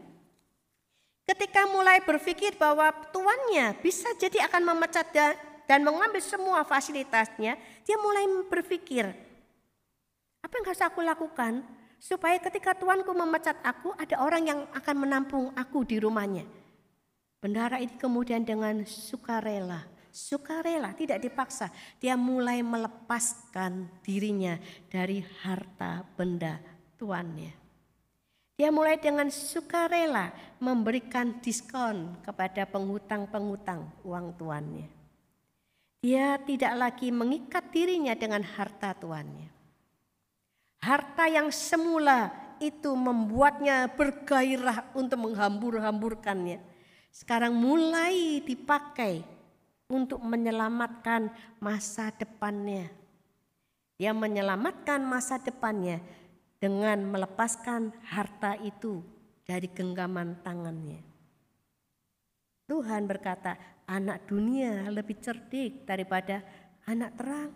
ketika 1.28 1.68
mulai 1.68 2.00
berpikir 2.02 2.56
bahwa 2.56 2.90
tuannya 3.12 3.76
bisa 3.84 4.08
jadi 4.16 4.48
akan 4.48 4.74
memecat 4.74 5.12
dan 5.68 5.84
mengambil 5.84 6.24
semua 6.24 6.64
fasilitasnya, 6.64 7.60
dia 7.84 7.98
mulai 8.00 8.24
berpikir, 8.48 9.12
apa 10.42 10.54
yang 10.56 10.66
harus 10.66 10.80
aku 10.80 11.04
lakukan 11.04 11.60
supaya 12.00 12.40
ketika 12.40 12.72
tuanku 12.72 13.12
memecat 13.12 13.60
aku, 13.66 13.92
ada 14.00 14.24
orang 14.24 14.44
yang 14.48 14.60
akan 14.72 14.96
menampung 14.96 15.46
aku 15.60 15.84
di 15.84 16.00
rumahnya. 16.00 16.48
Bendara 17.38 17.78
ini 17.78 17.94
kemudian 18.02 18.42
dengan 18.42 18.82
sukarela, 18.82 19.86
sukarela 20.10 20.90
tidak 20.98 21.22
dipaksa, 21.22 21.70
dia 22.02 22.18
mulai 22.18 22.66
melepaskan 22.66 23.86
dirinya 24.02 24.58
dari 24.90 25.22
harta 25.46 26.02
benda 26.18 26.58
tuannya. 26.98 27.54
Dia 28.58 28.74
mulai 28.74 28.98
dengan 28.98 29.30
sukarela 29.30 30.34
memberikan 30.58 31.38
diskon 31.38 32.18
kepada 32.26 32.66
penghutang-penghutang 32.66 33.86
uang 34.02 34.34
tuannya. 34.34 34.90
Dia 36.02 36.42
tidak 36.42 36.74
lagi 36.74 37.14
mengikat 37.14 37.70
dirinya 37.70 38.18
dengan 38.18 38.42
harta 38.42 38.98
tuannya. 38.98 39.54
Harta 40.82 41.30
yang 41.30 41.54
semula 41.54 42.34
itu 42.58 42.98
membuatnya 42.98 43.94
bergairah 43.94 44.90
untuk 44.98 45.30
menghambur-hamburkannya 45.30 46.77
sekarang 47.18 47.58
mulai 47.58 48.46
dipakai 48.46 49.26
untuk 49.90 50.22
menyelamatkan 50.22 51.34
masa 51.58 52.14
depannya. 52.14 52.94
Dia 53.98 54.14
menyelamatkan 54.14 55.02
masa 55.02 55.42
depannya 55.42 55.98
dengan 56.62 57.02
melepaskan 57.10 57.90
harta 58.06 58.54
itu 58.62 59.02
dari 59.50 59.66
genggaman 59.66 60.38
tangannya. 60.46 61.02
Tuhan 62.70 63.10
berkata, 63.10 63.58
anak 63.90 64.30
dunia 64.30 64.86
lebih 64.94 65.18
cerdik 65.18 65.90
daripada 65.90 66.46
anak 66.86 67.18
terang. 67.18 67.52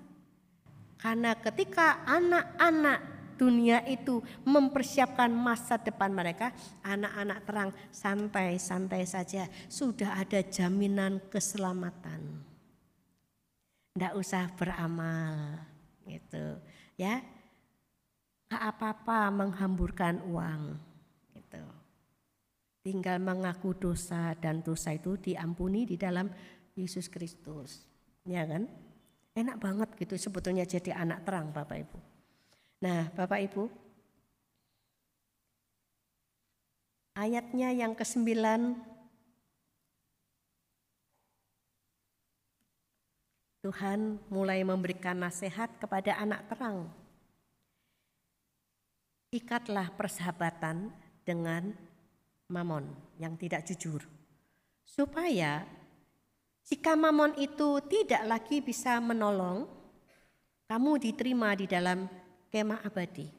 Karena 0.98 1.38
ketika 1.38 2.02
anak-anak 2.10 3.21
dunia 3.42 3.82
itu 3.90 4.22
mempersiapkan 4.46 5.34
masa 5.34 5.82
depan 5.82 6.14
mereka, 6.14 6.54
anak-anak 6.86 7.40
terang 7.42 7.72
santai-santai 7.90 9.02
saja, 9.10 9.50
sudah 9.66 10.22
ada 10.22 10.46
jaminan 10.46 11.18
keselamatan. 11.34 12.46
Tidak 13.98 14.14
usah 14.14 14.46
beramal, 14.54 15.58
gitu 16.06 16.62
ya. 17.02 17.26
Apa-apa 18.54 19.34
menghamburkan 19.34 20.22
uang, 20.30 20.78
gitu. 21.34 21.66
Tinggal 22.86 23.18
mengaku 23.18 23.74
dosa 23.74 24.38
dan 24.38 24.62
dosa 24.62 24.94
itu 24.94 25.18
diampuni 25.18 25.90
di 25.90 25.98
dalam 25.98 26.30
Yesus 26.78 27.10
Kristus, 27.10 27.90
ya 28.22 28.46
kan? 28.46 28.70
Enak 29.34 29.58
banget 29.58 29.90
gitu 29.98 30.14
sebetulnya 30.20 30.68
jadi 30.68 30.94
anak 30.94 31.26
terang 31.26 31.50
Bapak 31.50 31.78
Ibu. 31.90 32.11
Nah, 32.82 33.14
Bapak 33.14 33.46
Ibu, 33.46 33.70
ayatnya 37.14 37.70
yang 37.70 37.94
ke-9 37.94 38.26
Tuhan 43.62 44.18
mulai 44.34 44.66
memberikan 44.66 45.14
nasihat 45.22 45.70
kepada 45.78 46.18
anak 46.18 46.50
terang. 46.50 46.90
Ikatlah 49.30 49.94
persahabatan 49.94 50.90
dengan 51.22 51.78
mamon 52.50 52.90
yang 53.22 53.38
tidak 53.38 53.62
jujur. 53.70 54.02
Supaya 54.82 55.70
jika 56.66 56.98
mamon 56.98 57.38
itu 57.38 57.78
tidak 57.86 58.26
lagi 58.26 58.58
bisa 58.66 58.98
menolong, 58.98 59.70
kamu 60.66 60.98
diterima 60.98 61.54
di 61.54 61.70
dalam 61.70 62.10
kemah 62.52 62.84
abadi. 62.84 63.32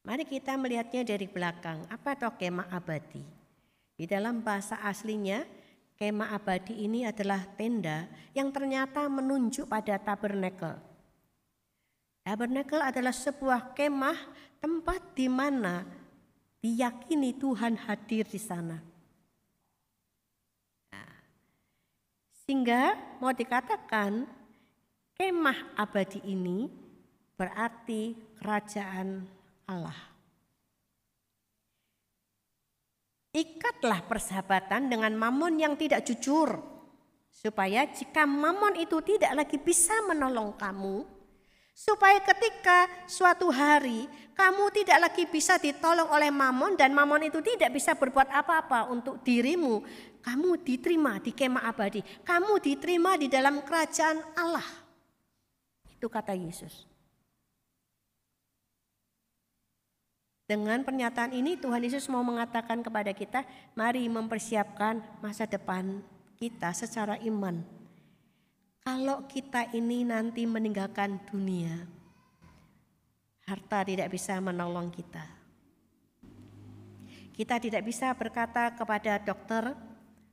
Mari 0.00 0.24
kita 0.24 0.56
melihatnya 0.56 1.04
dari 1.04 1.28
belakang. 1.28 1.84
Apa 1.92 2.16
toh 2.16 2.32
kemah 2.32 2.72
abadi? 2.72 3.20
Di 4.00 4.08
dalam 4.08 4.40
bahasa 4.40 4.80
aslinya, 4.80 5.44
kemah 6.00 6.32
abadi 6.32 6.72
ini 6.72 7.04
adalah 7.04 7.44
tenda 7.60 8.08
yang 8.32 8.48
ternyata 8.48 9.04
menunjuk 9.12 9.68
pada 9.68 10.00
tabernakel. 10.00 10.80
Tabernakel 12.24 12.80
adalah 12.80 13.12
sebuah 13.12 13.76
kemah 13.76 14.16
tempat 14.56 15.04
di 15.12 15.28
mana 15.28 15.84
diyakini 16.64 17.36
Tuhan 17.36 17.76
hadir 17.84 18.24
di 18.24 18.40
sana. 18.40 18.80
Nah, 20.92 21.12
sehingga 22.44 22.96
mau 23.20 23.36
dikatakan 23.36 24.24
kemah 25.20 25.76
abadi 25.76 26.24
ini 26.24 26.79
berarti 27.40 28.12
kerajaan 28.36 29.24
Allah. 29.64 29.96
Ikatlah 33.32 34.04
persahabatan 34.04 34.92
dengan 34.92 35.16
mamon 35.16 35.56
yang 35.56 35.72
tidak 35.80 36.04
jujur, 36.04 36.60
supaya 37.32 37.88
jika 37.88 38.28
mamon 38.28 38.76
itu 38.76 39.00
tidak 39.00 39.32
lagi 39.32 39.56
bisa 39.56 39.96
menolong 40.04 40.52
kamu, 40.60 41.08
supaya 41.72 42.20
ketika 42.20 43.08
suatu 43.08 43.48
hari 43.48 44.04
kamu 44.36 44.68
tidak 44.76 44.98
lagi 45.08 45.24
bisa 45.24 45.56
ditolong 45.56 46.12
oleh 46.12 46.28
mamon 46.28 46.76
dan 46.76 46.92
mamon 46.92 47.24
itu 47.24 47.40
tidak 47.40 47.72
bisa 47.72 47.96
berbuat 47.96 48.28
apa-apa 48.28 48.92
untuk 48.92 49.24
dirimu 49.24 49.80
kamu 50.20 50.60
diterima 50.60 51.16
di 51.16 51.32
kemah 51.32 51.64
abadi. 51.64 52.04
Kamu 52.20 52.60
diterima 52.60 53.16
di 53.16 53.32
dalam 53.32 53.64
kerajaan 53.64 54.36
Allah. 54.36 54.68
Itu 55.88 56.12
kata 56.12 56.36
Yesus. 56.36 56.89
Dengan 60.50 60.82
pernyataan 60.82 61.30
ini 61.30 61.54
Tuhan 61.54 61.78
Yesus 61.78 62.10
mau 62.10 62.26
mengatakan 62.26 62.82
kepada 62.82 63.14
kita, 63.14 63.46
mari 63.78 64.02
mempersiapkan 64.10 64.98
masa 65.22 65.46
depan 65.46 66.02
kita 66.42 66.74
secara 66.74 67.14
iman. 67.22 67.62
Kalau 68.82 69.30
kita 69.30 69.70
ini 69.70 70.02
nanti 70.02 70.50
meninggalkan 70.50 71.22
dunia, 71.30 71.86
harta 73.46 73.86
tidak 73.86 74.10
bisa 74.10 74.42
menolong 74.42 74.90
kita. 74.90 75.22
Kita 77.30 77.62
tidak 77.62 77.86
bisa 77.86 78.10
berkata 78.18 78.74
kepada 78.74 79.22
dokter, 79.22 79.78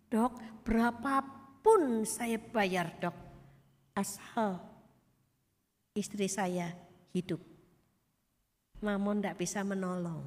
dok 0.09 0.33
berapapun 0.65 2.09
saya 2.09 2.41
bayar 2.41 2.89
dok, 2.97 3.13
asal 3.93 4.65
istri 5.93 6.25
saya 6.25 6.73
hidup 7.13 7.56
mamon 8.81 9.21
tidak 9.21 9.39
bisa 9.41 9.65
menolong. 9.65 10.21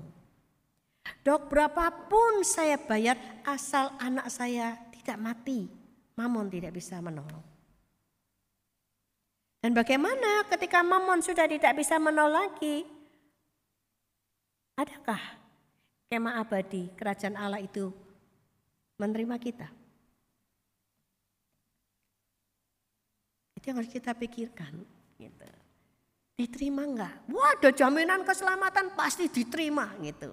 Dok 1.24 1.50
berapapun 1.50 2.44
saya 2.46 2.76
bayar 2.80 3.16
asal 3.44 3.92
anak 3.98 4.30
saya 4.30 4.78
tidak 4.94 5.18
mati, 5.20 5.68
mamon 6.16 6.48
tidak 6.48 6.76
bisa 6.76 7.00
menolong. 7.00 7.44
Dan 9.60 9.76
bagaimana 9.76 10.48
ketika 10.48 10.80
mamon 10.80 11.20
sudah 11.20 11.44
tidak 11.44 11.76
bisa 11.76 12.00
menolong 12.00 12.48
lagi? 12.48 12.88
Adakah 14.80 15.20
kemah 16.08 16.40
abadi 16.40 16.88
kerajaan 16.96 17.36
Allah 17.36 17.60
itu 17.60 17.92
menerima 18.96 19.36
kita? 19.36 19.68
Itu 23.60 23.68
yang 23.68 23.84
harus 23.84 23.92
kita 23.92 24.16
pikirkan. 24.16 24.72
Gitu. 25.20 25.59
Diterima 26.40 26.88
enggak? 26.88 27.28
Wah 27.28 27.52
ada 27.52 27.68
jaminan 27.68 28.24
keselamatan 28.24 28.96
pasti 28.96 29.28
diterima 29.28 29.92
gitu. 30.00 30.32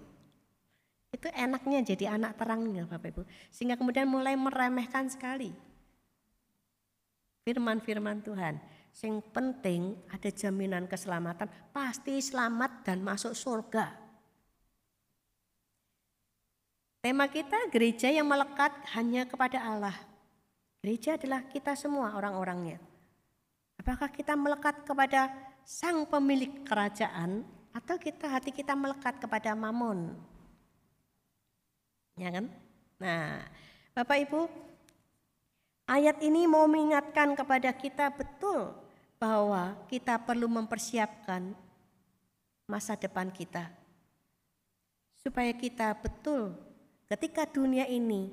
Itu 1.11 1.27
enaknya 1.35 1.83
jadi 1.83 2.15
anak 2.15 2.39
terangnya 2.39 2.87
Bapak 2.87 3.11
Ibu. 3.11 3.21
Sehingga 3.51 3.75
kemudian 3.75 4.07
mulai 4.07 4.39
meremehkan 4.39 5.11
sekali. 5.11 5.51
Firman-firman 7.43 8.23
Tuhan. 8.23 8.55
Yang 9.03 9.19
penting 9.35 9.99
ada 10.07 10.31
jaminan 10.31 10.87
keselamatan. 10.87 11.51
Pasti 11.75 12.23
selamat 12.23 12.87
dan 12.87 13.03
masuk 13.03 13.35
surga. 13.35 13.91
Tema 17.03 17.27
kita 17.27 17.67
gereja 17.67 18.07
yang 18.07 18.31
melekat 18.31 18.71
hanya 18.95 19.27
kepada 19.27 19.59
Allah. 19.59 19.95
Gereja 20.79 21.19
adalah 21.19 21.43
kita 21.51 21.75
semua 21.75 22.15
orang-orangnya. 22.15 22.79
Apakah 23.75 24.07
kita 24.07 24.39
melekat 24.39 24.87
kepada 24.87 25.35
sang 25.67 26.07
pemilik 26.07 26.63
kerajaan 26.63 27.43
atau 27.75 27.99
kita 27.99 28.31
hati 28.31 28.55
kita 28.55 28.71
melekat 28.71 29.19
kepada 29.19 29.51
mamon. 29.51 30.15
Ya 32.15 32.31
kan? 32.31 32.47
Nah, 32.95 33.43
Bapak 33.91 34.23
Ibu, 34.23 34.47
ayat 35.91 36.23
ini 36.23 36.47
mau 36.47 36.63
mengingatkan 36.71 37.35
kepada 37.35 37.75
kita 37.75 38.07
betul 38.15 38.71
bahwa 39.19 39.75
kita 39.91 40.15
perlu 40.23 40.47
mempersiapkan 40.47 41.51
masa 42.63 42.95
depan 42.95 43.27
kita. 43.27 43.67
Supaya 45.19 45.51
kita 45.51 45.91
betul 45.99 46.55
ketika 47.11 47.43
dunia 47.43 47.83
ini 47.91 48.31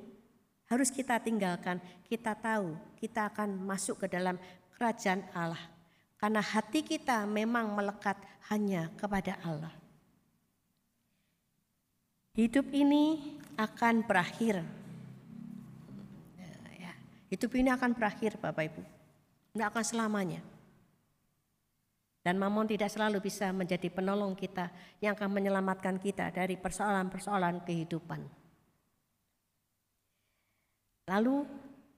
harus 0.71 0.87
kita 0.87 1.19
tinggalkan, 1.19 1.83
kita 2.07 2.39
tahu 2.39 2.79
kita 2.95 3.27
akan 3.27 3.59
masuk 3.59 4.07
ke 4.07 4.15
dalam 4.15 4.39
kerajaan 4.79 5.27
Allah. 5.35 5.74
Karena 6.17 6.41
hati 6.41 6.81
kita 6.81 7.27
memang 7.29 7.75
melekat 7.75 8.17
hanya 8.49 8.89
kepada 8.97 9.37
Allah. 9.45 9.75
Hidup 12.35 12.67
ini 12.75 13.39
akan 13.55 14.03
berakhir. 14.03 14.59
Ya, 16.75 16.93
hidup 17.31 17.51
ini 17.55 17.71
akan 17.71 17.95
berakhir 17.95 18.35
Bapak 18.43 18.75
Ibu. 18.75 18.83
Tidak 19.55 19.69
akan 19.71 19.85
selamanya. 19.87 20.43
Dan 22.25 22.41
mamon 22.41 22.65
tidak 22.65 22.89
selalu 22.89 23.21
bisa 23.21 23.53
menjadi 23.53 23.93
penolong 23.93 24.33
kita 24.33 24.73
yang 24.99 25.13
akan 25.13 25.29
menyelamatkan 25.29 26.01
kita 26.01 26.33
dari 26.33 26.57
persoalan-persoalan 26.57 27.63
kehidupan. 27.69 28.25
Lalu 31.05 31.45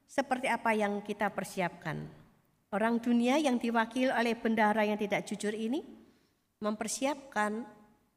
seperti 0.05 0.50
apa 0.50 0.74
yang 0.74 0.98
kita 1.00 1.31
persiapkan? 1.31 2.25
Orang 2.76 3.00
dunia 3.00 3.40
yang 3.40 3.56
diwakil 3.56 4.12
oleh 4.12 4.36
bendara 4.36 4.84
yang 4.84 5.00
tidak 5.00 5.24
jujur 5.24 5.56
ini 5.56 5.80
mempersiapkan 6.60 7.64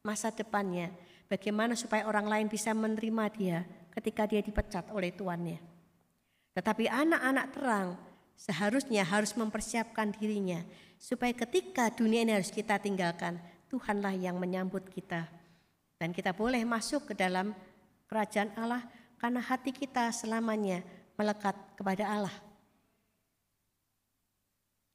masa 0.04 0.28
depannya. 0.28 0.92
Bagaimana 1.32 1.72
supaya 1.72 2.04
orang 2.04 2.28
lain 2.28 2.46
bisa 2.52 2.76
menerima 2.76 3.24
dia 3.32 3.64
ketika 3.96 4.28
dia 4.28 4.44
dipecat 4.44 4.92
oleh 4.92 5.16
tuannya. 5.16 5.56
Tetapi 6.52 6.92
anak-anak 6.92 7.46
terang 7.56 7.88
seharusnya 8.36 9.00
harus 9.00 9.32
mempersiapkan 9.32 10.12
dirinya 10.12 10.60
supaya 11.00 11.32
ketika 11.32 11.88
dunia 11.88 12.20
ini 12.28 12.36
harus 12.36 12.52
kita 12.52 12.76
tinggalkan, 12.76 13.40
Tuhanlah 13.72 14.12
yang 14.12 14.36
menyambut 14.36 14.92
kita. 14.92 15.24
Dan 15.96 16.12
kita 16.12 16.36
boleh 16.36 16.60
masuk 16.68 17.08
ke 17.08 17.14
dalam 17.16 17.56
kerajaan 18.12 18.52
Allah 18.60 18.84
karena 19.16 19.40
hati 19.40 19.72
kita 19.72 20.12
selamanya 20.12 20.84
melekat 21.16 21.56
kepada 21.80 22.04
Allah. 22.04 22.49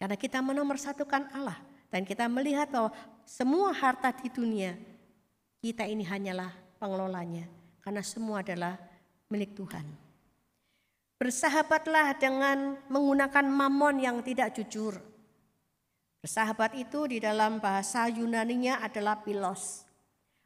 Karena 0.05 0.21
kita 0.21 0.37
menomorsatukan 0.37 1.33
Allah 1.33 1.57
dan 1.89 2.05
kita 2.05 2.29
melihat 2.29 2.69
bahwa 2.69 2.93
semua 3.25 3.73
harta 3.73 4.13
di 4.13 4.29
dunia 4.29 4.77
kita 5.65 5.81
ini 5.81 6.05
hanyalah 6.05 6.53
pengelolanya 6.77 7.49
karena 7.81 8.05
semua 8.05 8.45
adalah 8.45 8.77
milik 9.33 9.57
Tuhan. 9.57 9.81
Bersahabatlah 11.17 12.21
dengan 12.21 12.77
menggunakan 12.85 13.49
mamon 13.49 13.97
yang 13.97 14.21
tidak 14.21 14.53
jujur. 14.53 15.01
Bersahabat 16.21 16.77
itu 16.77 17.09
di 17.09 17.17
dalam 17.17 17.57
bahasa 17.57 18.05
Yunaninya 18.05 18.85
adalah 18.85 19.25
pilos. 19.25 19.89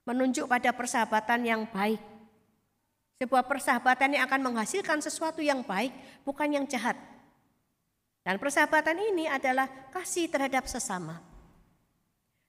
Menunjuk 0.07 0.47
pada 0.47 0.71
persahabatan 0.71 1.43
yang 1.43 1.67
baik. 1.67 1.99
Sebuah 3.19 3.43
persahabatan 3.43 4.15
yang 4.15 4.23
akan 4.23 4.39
menghasilkan 4.39 5.03
sesuatu 5.03 5.43
yang 5.43 5.67
baik, 5.67 5.91
bukan 6.23 6.47
yang 6.47 6.63
jahat. 6.63 6.95
Dan 8.29 8.37
persahabatan 8.37 8.93
ini 9.09 9.25
adalah 9.25 9.65
kasih 9.89 10.29
terhadap 10.29 10.69
sesama. 10.69 11.17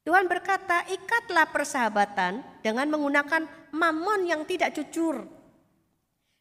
Tuhan 0.04 0.28
berkata, 0.28 0.84
ikatlah 0.92 1.48
persahabatan 1.48 2.44
dengan 2.60 2.84
menggunakan 2.92 3.48
mamon 3.72 4.28
yang 4.28 4.44
tidak 4.44 4.76
jujur. 4.76 5.24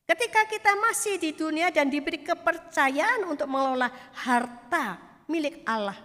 Ketika 0.03 0.43
kita 0.43 0.75
masih 0.83 1.23
di 1.23 1.31
dunia 1.31 1.71
dan 1.71 1.87
diberi 1.87 2.19
kepercayaan 2.19 3.31
untuk 3.31 3.47
mengelola 3.47 3.87
harta 4.11 4.99
milik 5.31 5.63
Allah, 5.63 5.95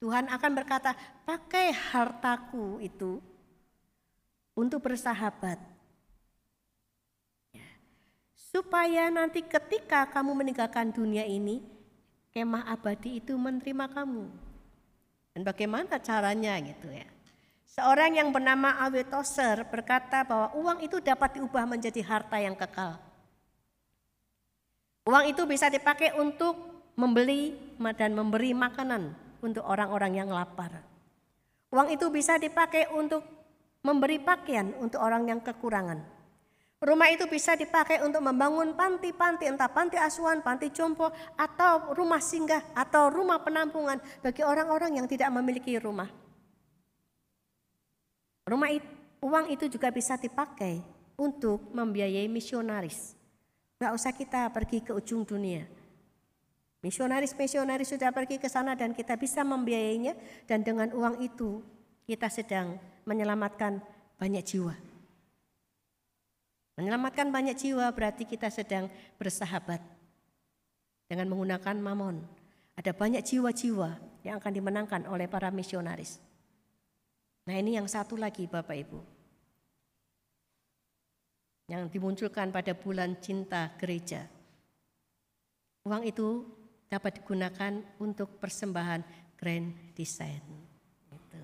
Tuhan 0.00 0.32
akan 0.32 0.52
berkata, 0.56 0.96
pakai 1.28 1.68
hartaku 1.68 2.80
itu 2.80 3.20
untuk 4.56 4.80
bersahabat. 4.80 5.60
Supaya 8.32 9.12
nanti 9.12 9.44
ketika 9.44 10.08
kamu 10.08 10.32
meninggalkan 10.32 10.96
dunia 10.96 11.28
ini, 11.28 11.81
kemah 12.32 12.66
abadi 12.72 13.20
itu 13.20 13.36
menerima 13.36 13.86
kamu. 13.92 14.26
Dan 15.32 15.40
bagaimana 15.44 15.96
caranya 16.00 16.56
gitu 16.60 16.92
ya. 16.92 17.08
Seorang 17.72 18.20
yang 18.20 18.28
bernama 18.28 18.76
Awe 18.84 19.00
Tozer 19.08 19.64
berkata 19.64 20.20
bahwa 20.28 20.52
uang 20.52 20.84
itu 20.84 21.00
dapat 21.00 21.40
diubah 21.40 21.64
menjadi 21.64 22.04
harta 22.04 22.36
yang 22.36 22.52
kekal. 22.52 23.00
Uang 25.08 25.24
itu 25.32 25.48
bisa 25.48 25.72
dipakai 25.72 26.12
untuk 26.20 26.52
membeli 27.00 27.56
dan 27.96 28.12
memberi 28.12 28.52
makanan 28.52 29.16
untuk 29.40 29.64
orang-orang 29.64 30.20
yang 30.20 30.28
lapar. 30.28 30.84
Uang 31.72 31.88
itu 31.88 32.12
bisa 32.12 32.36
dipakai 32.36 32.92
untuk 32.92 33.24
memberi 33.80 34.20
pakaian 34.20 34.76
untuk 34.76 35.00
orang 35.00 35.26
yang 35.26 35.40
kekurangan. 35.40 36.04
Rumah 36.82 37.14
itu 37.14 37.30
bisa 37.30 37.54
dipakai 37.54 38.02
untuk 38.02 38.18
membangun 38.26 38.74
panti-panti, 38.74 39.46
entah 39.46 39.70
panti 39.70 39.94
asuhan, 39.94 40.42
panti 40.42 40.66
jompo, 40.74 41.14
atau 41.38 41.94
rumah 41.94 42.18
singgah, 42.18 42.74
atau 42.74 43.06
rumah 43.06 43.38
penampungan 43.38 44.02
bagi 44.18 44.42
orang-orang 44.42 44.98
yang 44.98 45.06
tidak 45.06 45.30
memiliki 45.30 45.78
rumah. 45.78 46.10
Rumah 48.42 48.70
itu, 48.74 48.90
uang 49.22 49.46
itu 49.54 49.70
juga 49.70 49.94
bisa 49.94 50.18
dipakai 50.18 50.82
untuk 51.14 51.62
membiayai 51.70 52.26
misionaris. 52.26 53.14
Gak 53.78 53.94
usah 53.94 54.10
kita 54.10 54.50
pergi 54.50 54.82
ke 54.82 54.90
ujung 54.90 55.22
dunia. 55.22 55.62
Misionaris-misionaris 56.82 57.94
sudah 57.94 58.10
pergi 58.10 58.42
ke 58.42 58.50
sana 58.50 58.74
dan 58.74 58.90
kita 58.90 59.14
bisa 59.14 59.46
membiayainya 59.46 60.18
dan 60.50 60.66
dengan 60.66 60.90
uang 60.90 61.22
itu 61.22 61.62
kita 62.10 62.26
sedang 62.26 62.74
menyelamatkan 63.06 63.78
banyak 64.18 64.42
jiwa. 64.42 64.91
Menyelamatkan 66.80 67.28
banyak 67.28 67.56
jiwa 67.56 67.92
berarti 67.92 68.24
kita 68.24 68.48
sedang 68.48 68.88
bersahabat 69.20 69.80
dengan 71.04 71.28
menggunakan 71.28 71.76
mamon. 71.76 72.24
Ada 72.72 72.96
banyak 72.96 73.20
jiwa-jiwa 73.20 74.00
yang 74.24 74.40
akan 74.40 74.52
dimenangkan 74.56 75.04
oleh 75.04 75.28
para 75.28 75.52
misionaris. 75.52 76.16
Nah 77.44 77.58
ini 77.58 77.76
yang 77.76 77.84
satu 77.84 78.16
lagi 78.16 78.48
Bapak 78.48 78.72
Ibu. 78.72 79.00
Yang 81.68 81.92
dimunculkan 81.92 82.48
pada 82.48 82.72
bulan 82.72 83.20
cinta 83.20 83.68
gereja. 83.76 84.24
Uang 85.84 86.08
itu 86.08 86.48
dapat 86.88 87.20
digunakan 87.20 87.84
untuk 88.00 88.40
persembahan 88.40 89.04
grand 89.36 89.92
design. 89.92 90.40
Itu. 91.12 91.42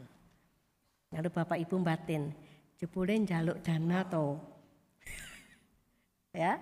Lalu 1.13 1.29
Bapak 1.29 1.59
Ibu 1.61 1.77
batin, 1.85 2.33
jebule 2.81 3.19
jaluk 3.27 3.61
dana 3.61 4.07
to. 4.09 4.58
Ya. 6.33 6.61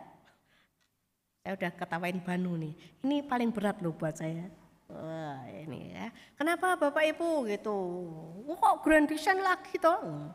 Saya 1.42 1.52
udah 1.54 1.70
ketawain 1.78 2.18
Banu 2.18 2.58
nih. 2.58 2.74
Ini 3.06 3.22
paling 3.22 3.54
berat 3.54 3.78
loh 3.78 3.94
buat 3.94 4.18
saya. 4.18 4.50
Wah, 4.90 5.46
ini 5.50 5.94
ya. 5.94 6.10
Kenapa 6.34 6.74
Bapak 6.74 7.06
Ibu 7.06 7.46
gitu? 7.50 7.78
Kok 8.50 8.82
grand 8.82 9.06
design 9.06 9.42
lagi 9.42 9.78
toh? 9.78 10.30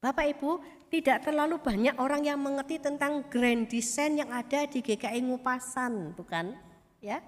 Bapak 0.00 0.32
Ibu, 0.32 0.60
tidak 0.88 1.28
terlalu 1.28 1.60
banyak 1.60 1.96
orang 2.00 2.24
yang 2.24 2.40
mengerti 2.40 2.80
tentang 2.80 3.28
grand 3.28 3.68
design 3.68 4.20
yang 4.20 4.32
ada 4.32 4.64
di 4.64 4.80
GKI 4.80 5.20
Ngupasan, 5.24 6.16
bukan? 6.16 6.56
Ya. 7.04 7.20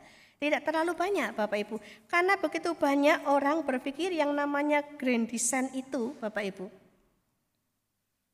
Tidak 0.42 0.66
terlalu 0.66 0.98
banyak 0.98 1.38
Bapak 1.38 1.58
Ibu. 1.68 1.76
Karena 2.10 2.34
begitu 2.34 2.74
banyak 2.74 3.30
orang 3.30 3.62
berpikir 3.62 4.10
yang 4.10 4.34
namanya 4.34 4.82
grand 4.98 5.28
design 5.28 5.70
itu 5.76 6.18
Bapak 6.18 6.44
Ibu 6.48 6.66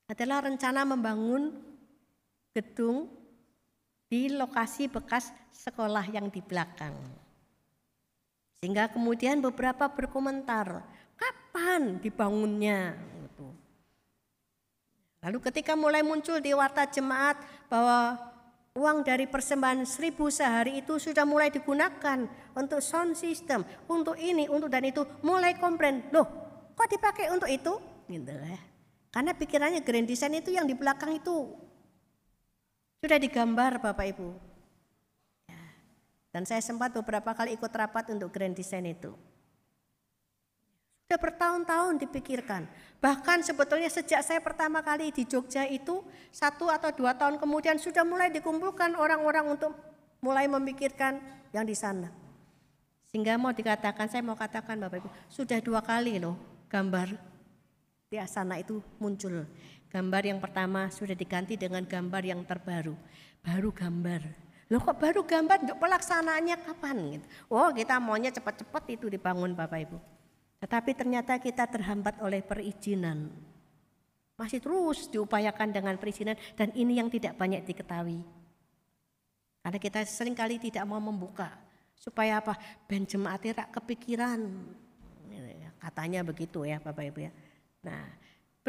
adalah 0.08 0.40
rencana 0.40 0.88
membangun 0.88 1.67
gedung 2.56 3.10
di 4.08 4.32
lokasi 4.32 4.88
bekas 4.88 5.30
sekolah 5.52 6.08
yang 6.08 6.32
di 6.32 6.40
belakang. 6.40 6.96
Sehingga 8.58 8.90
kemudian 8.90 9.38
beberapa 9.38 9.86
berkomentar, 9.86 10.82
kapan 11.14 12.02
dibangunnya? 12.02 12.96
Gitu. 12.96 13.46
Lalu 15.22 15.38
ketika 15.46 15.78
mulai 15.78 16.02
muncul 16.02 16.42
di 16.42 16.50
warta 16.56 16.88
jemaat 16.88 17.38
bahwa 17.70 18.18
uang 18.74 19.06
dari 19.06 19.26
persembahan 19.30 19.86
seribu 19.86 20.30
sehari 20.30 20.82
itu 20.82 20.98
sudah 20.98 21.22
mulai 21.26 21.50
digunakan 21.50 22.26
untuk 22.54 22.82
sound 22.82 23.14
system, 23.14 23.62
untuk 23.86 24.18
ini, 24.18 24.50
untuk 24.50 24.70
dan 24.70 24.86
itu, 24.86 25.06
mulai 25.22 25.54
komplain, 25.58 26.06
loh 26.10 26.26
kok 26.78 26.88
dipakai 26.90 27.30
untuk 27.34 27.50
itu? 27.50 27.74
Gitu 28.06 28.30
ya. 28.30 28.58
Karena 29.10 29.34
pikirannya 29.34 29.82
grand 29.82 30.06
design 30.06 30.38
itu 30.38 30.54
yang 30.54 30.66
di 30.66 30.78
belakang 30.78 31.18
itu 31.18 31.67
sudah 32.98 33.18
digambar 33.18 33.78
Bapak 33.78 34.06
Ibu. 34.14 34.28
Ya. 35.46 35.60
Dan 36.34 36.42
saya 36.46 36.62
sempat 36.62 36.94
beberapa 36.94 37.30
kali 37.34 37.54
ikut 37.54 37.70
rapat 37.70 38.10
untuk 38.14 38.30
grand 38.34 38.54
design 38.54 38.90
itu. 38.90 39.14
Sudah 41.08 41.24
bertahun-tahun 41.24 42.04
dipikirkan. 42.04 42.68
Bahkan 43.00 43.40
sebetulnya 43.40 43.88
sejak 43.88 44.20
saya 44.20 44.44
pertama 44.44 44.84
kali 44.84 45.08
di 45.08 45.24
Jogja 45.24 45.64
itu, 45.64 46.04
satu 46.28 46.68
atau 46.68 46.92
dua 46.92 47.16
tahun 47.16 47.40
kemudian 47.40 47.80
sudah 47.80 48.04
mulai 48.04 48.28
dikumpulkan 48.28 48.92
orang-orang 48.92 49.56
untuk 49.56 49.72
mulai 50.20 50.44
memikirkan 50.44 51.16
yang 51.56 51.64
di 51.64 51.72
sana. 51.72 52.12
Sehingga 53.08 53.40
mau 53.40 53.56
dikatakan, 53.56 54.04
saya 54.12 54.20
mau 54.20 54.36
katakan 54.36 54.76
Bapak 54.76 55.00
Ibu, 55.00 55.08
sudah 55.32 55.64
dua 55.64 55.80
kali 55.80 56.20
loh 56.20 56.36
gambar 56.68 57.16
di 58.12 58.20
asana 58.20 58.60
itu 58.60 58.80
muncul. 59.00 59.48
Gambar 59.88 60.22
yang 60.28 60.38
pertama 60.38 60.92
sudah 60.92 61.16
diganti 61.16 61.56
dengan 61.56 61.80
gambar 61.84 62.20
yang 62.20 62.44
terbaru. 62.44 62.92
Baru 63.40 63.72
gambar. 63.72 64.20
Loh 64.68 64.84
kok 64.84 65.00
baru 65.00 65.24
gambar 65.24 65.64
untuk 65.64 65.80
pelaksanaannya 65.80 66.56
kapan? 66.60 66.96
Gitu. 67.16 67.26
Oh 67.48 67.72
kita 67.72 67.96
maunya 67.96 68.28
cepat-cepat 68.28 68.84
itu 68.92 69.08
dibangun 69.08 69.56
Bapak 69.56 69.80
Ibu. 69.88 69.98
Tetapi 70.60 70.90
ternyata 70.92 71.40
kita 71.40 71.64
terhambat 71.64 72.20
oleh 72.20 72.44
perizinan. 72.44 73.32
Masih 74.36 74.60
terus 74.60 75.08
diupayakan 75.08 75.72
dengan 75.72 75.96
perizinan 75.96 76.36
dan 76.52 76.68
ini 76.76 77.00
yang 77.00 77.08
tidak 77.08 77.40
banyak 77.40 77.64
diketahui. 77.64 78.20
Karena 79.64 79.78
kita 79.80 80.04
sering 80.04 80.36
kali 80.36 80.60
tidak 80.60 80.84
mau 80.84 81.00
membuka. 81.00 81.48
Supaya 81.96 82.38
apa? 82.38 82.54
Ben 82.84 83.08
jemaatnya 83.08 83.66
kepikiran. 83.72 84.40
Katanya 85.78 86.20
begitu 86.26 86.66
ya 86.68 86.76
Bapak 86.82 87.08
Ibu 87.08 87.18
ya. 87.24 87.32
Nah, 87.86 88.04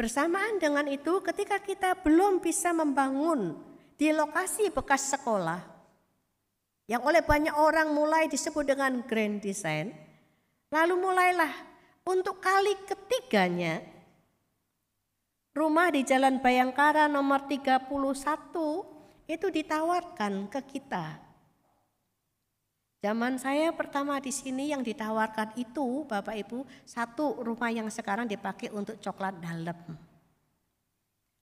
bersamaan 0.00 0.56
dengan 0.56 0.88
itu 0.88 1.20
ketika 1.20 1.60
kita 1.60 1.92
belum 2.00 2.40
bisa 2.40 2.72
membangun 2.72 3.52
di 4.00 4.08
lokasi 4.16 4.72
bekas 4.72 5.12
sekolah 5.12 5.60
yang 6.88 7.04
oleh 7.04 7.20
banyak 7.20 7.52
orang 7.52 7.92
mulai 7.92 8.24
disebut 8.24 8.64
dengan 8.64 9.04
grand 9.04 9.44
design, 9.44 9.92
lalu 10.72 10.96
mulailah 11.04 11.52
untuk 12.08 12.40
kali 12.40 12.80
ketiganya 12.88 13.84
rumah 15.52 15.92
di 15.92 16.00
Jalan 16.00 16.40
Bayangkara 16.40 17.04
nomor 17.04 17.44
31 17.44 17.84
itu 19.28 19.46
ditawarkan 19.52 20.48
ke 20.48 20.60
kita 20.64 21.29
Zaman 23.00 23.40
saya 23.40 23.72
pertama 23.72 24.20
di 24.20 24.28
sini 24.28 24.76
yang 24.76 24.84
ditawarkan 24.84 25.56
itu 25.56 26.04
Bapak 26.04 26.36
Ibu 26.36 26.68
satu 26.84 27.40
rumah 27.40 27.72
yang 27.72 27.88
sekarang 27.88 28.28
dipakai 28.28 28.68
untuk 28.76 29.00
coklat 29.00 29.40
dalam. 29.40 29.76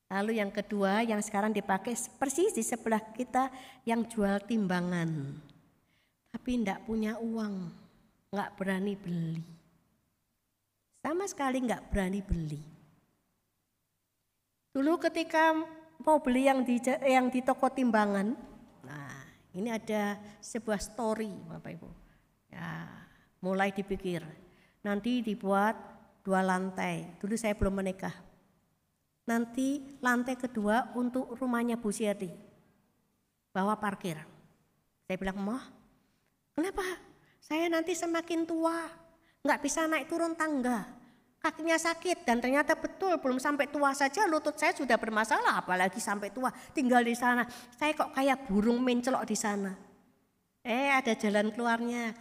Lalu 0.09 0.39
yang 0.39 0.55
kedua 0.55 1.03
yang 1.03 1.19
sekarang 1.19 1.51
dipakai 1.51 1.99
persis 2.15 2.55
di 2.55 2.63
sebelah 2.63 3.03
kita 3.13 3.51
yang 3.83 4.07
jual 4.07 4.39
timbangan. 4.47 5.11
Tapi 6.31 6.63
tidak 6.63 6.87
punya 6.87 7.19
uang, 7.19 7.55
nggak 8.31 8.51
berani 8.55 8.95
beli. 8.95 9.43
Sama 11.03 11.27
sekali 11.27 11.59
nggak 11.59 11.91
berani 11.91 12.21
beli. 12.23 12.61
Dulu 14.73 14.95
ketika 15.11 15.59
mau 16.07 16.23
beli 16.23 16.47
yang 16.47 16.63
di 16.63 16.79
yang 17.03 17.35
di 17.35 17.43
toko 17.43 17.67
timbangan, 17.67 18.33
ini 19.59 19.75
ada 19.75 20.15
sebuah 20.39 20.79
story 20.79 21.35
Bapak 21.51 21.71
Ibu. 21.75 21.91
Ya, 22.55 22.87
mulai 23.43 23.75
dipikir. 23.75 24.23
Nanti 24.87 25.21
dibuat 25.21 25.75
dua 26.23 26.41
lantai. 26.47 27.19
Dulu 27.19 27.35
saya 27.35 27.59
belum 27.59 27.83
menikah. 27.83 28.15
Nanti 29.29 29.99
lantai 30.01 30.39
kedua 30.39 30.95
untuk 30.97 31.37
rumahnya 31.37 31.77
Bu 31.77 31.93
Siati. 31.93 32.31
Bawa 33.53 33.77
parkir. 33.77 34.17
Saya 35.05 35.17
bilang, 35.21 35.41
"Mah, 35.43 35.65
kenapa? 36.57 36.85
Saya 37.43 37.69
nanti 37.69 37.93
semakin 37.93 38.45
tua, 38.49 38.89
nggak 39.45 39.61
bisa 39.61 39.89
naik 39.89 40.09
turun 40.09 40.37
tangga 40.37 40.98
kakinya 41.39 41.79
sakit 41.79 42.27
dan 42.27 42.43
ternyata 42.43 42.75
betul 42.75 43.15
belum 43.23 43.39
sampai 43.39 43.71
tua 43.71 43.95
saja 43.95 44.27
lutut 44.27 44.59
saya 44.59 44.75
sudah 44.75 44.99
bermasalah 44.99 45.63
apalagi 45.63 46.03
sampai 46.03 46.35
tua 46.35 46.51
tinggal 46.75 47.01
di 47.07 47.15
sana 47.15 47.47
saya 47.75 47.95
kok 47.95 48.11
kayak 48.11 48.51
burung 48.51 48.83
mencelok 48.83 49.25
di 49.25 49.37
sana 49.39 49.73
eh 50.67 50.91
ada 50.91 51.15
jalan 51.15 51.55
keluarnya 51.55 52.15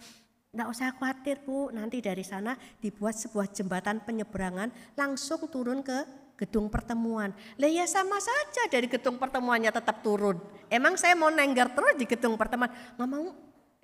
Nggak 0.48 0.68
usah 0.72 0.96
khawatir 0.96 1.44
bu, 1.44 1.68
nanti 1.76 2.00
dari 2.00 2.24
sana 2.24 2.56
dibuat 2.80 3.12
sebuah 3.20 3.52
jembatan 3.52 4.00
penyeberangan 4.00 4.72
langsung 4.96 5.44
turun 5.52 5.84
ke 5.84 6.08
gedung 6.40 6.72
pertemuan. 6.72 7.36
Lah 7.60 7.68
ya 7.68 7.84
sama 7.84 8.16
saja 8.16 8.64
dari 8.72 8.88
gedung 8.88 9.20
pertemuannya 9.20 9.68
tetap 9.68 10.00
turun. 10.00 10.40
Emang 10.72 10.96
saya 10.96 11.12
mau 11.12 11.28
nenggar 11.28 11.68
terus 11.76 12.00
di 12.00 12.08
gedung 12.08 12.40
pertemuan? 12.40 12.72
Nggak 12.96 13.08
mau. 13.12 13.28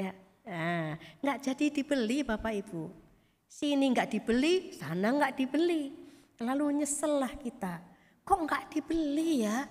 Ya, 0.00 0.12
nah, 0.48 0.96
nggak 1.20 1.38
jadi 1.52 1.66
dibeli 1.68 2.24
Bapak 2.24 2.56
Ibu. 2.64 3.03
Sini 3.46 3.90
nggak 3.94 4.10
dibeli, 4.10 4.74
sana 4.74 5.14
nggak 5.14 5.34
dibeli. 5.38 5.94
Lalu 6.42 6.82
nyesel 6.82 7.22
lah 7.22 7.32
kita. 7.38 7.80
Kok 8.24 8.38
nggak 8.48 8.64
dibeli 8.72 9.46
ya? 9.46 9.68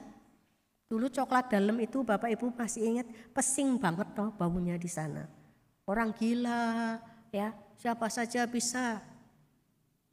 Dulu 0.87 1.09
coklat 1.09 1.49
dalam 1.49 1.73
itu 1.81 2.05
Bapak 2.05 2.29
Ibu 2.29 2.53
masih 2.53 2.85
ingat 2.85 3.07
pesing 3.33 3.81
banget 3.81 4.13
toh 4.13 4.29
baunya 4.37 4.77
di 4.77 4.85
sana. 4.85 5.25
Orang 5.89 6.13
gila 6.13 7.01
ya, 7.33 7.51
siapa 7.81 8.07
saja 8.07 8.45
bisa 8.45 9.01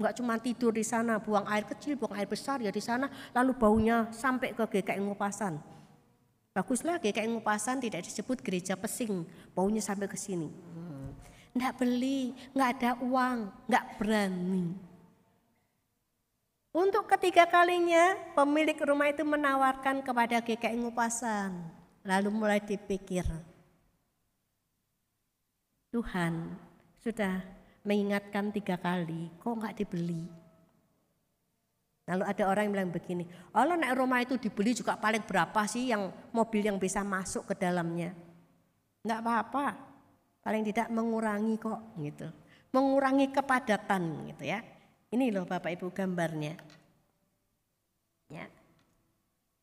nggak 0.01 0.17
cuma 0.17 0.41
tidur 0.41 0.73
di 0.73 0.81
sana, 0.81 1.21
buang 1.21 1.45
air 1.53 1.69
kecil, 1.69 2.01
buang 2.01 2.17
air 2.17 2.25
besar 2.25 2.65
ya 2.65 2.73
di 2.73 2.81
sana, 2.81 3.13
lalu 3.37 3.53
baunya 3.53 4.09
sampai 4.09 4.57
ke 4.57 4.65
GKI 4.65 5.05
Ngupasan. 5.05 5.61
Baguslah 6.57 6.97
GKI 6.99 7.29
Ngupasan 7.29 7.85
tidak 7.85 8.09
disebut 8.09 8.41
gereja 8.41 8.75
pesing, 8.75 9.29
baunya 9.53 9.85
sampai 9.85 10.09
ke 10.09 10.17
sini. 10.17 10.49
Nggak 11.51 11.83
beli, 11.83 12.31
nggak 12.55 12.71
ada 12.79 12.91
uang, 13.03 13.39
nggak 13.67 13.87
berani. 13.99 14.67
Untuk 16.71 17.11
ketiga 17.11 17.51
kalinya 17.51 18.15
pemilik 18.39 18.79
rumah 18.79 19.11
itu 19.11 19.27
menawarkan 19.27 20.07
kepada 20.07 20.39
GKI 20.39 20.79
Ngupasan. 20.79 21.51
Lalu 22.07 22.31
mulai 22.31 22.63
dipikir, 22.63 23.27
Tuhan 25.91 26.55
sudah 27.03 27.43
mengingatkan 27.83 28.55
tiga 28.55 28.79
kali, 28.79 29.29
kok 29.43 29.51
nggak 29.51 29.77
dibeli? 29.83 30.23
Lalu 32.07 32.25
ada 32.27 32.45
orang 32.47 32.63
yang 32.71 32.75
bilang 32.79 32.95
begini, 32.95 33.25
Allah 33.51 33.75
naik 33.75 33.99
rumah 33.99 34.23
itu 34.23 34.39
dibeli 34.39 34.73
juga 34.73 34.95
paling 34.95 35.27
berapa 35.27 35.67
sih 35.67 35.91
yang 35.91 36.15
mobil 36.31 36.63
yang 36.63 36.79
bisa 36.79 37.03
masuk 37.03 37.51
ke 37.51 37.55
dalamnya? 37.59 38.15
Enggak 39.03 39.21
apa-apa, 39.27 39.90
paling 40.41 40.63
tidak 40.67 40.89
mengurangi 40.89 41.57
kok 41.61 41.81
gitu. 42.01 42.29
Mengurangi 42.71 43.29
kepadatan 43.35 44.31
gitu 44.31 44.45
ya. 44.47 44.63
Ini 45.11 45.35
loh 45.35 45.45
Bapak 45.45 45.75
Ibu 45.75 45.91
gambarnya. 45.91 46.55
Ya. 48.31 48.47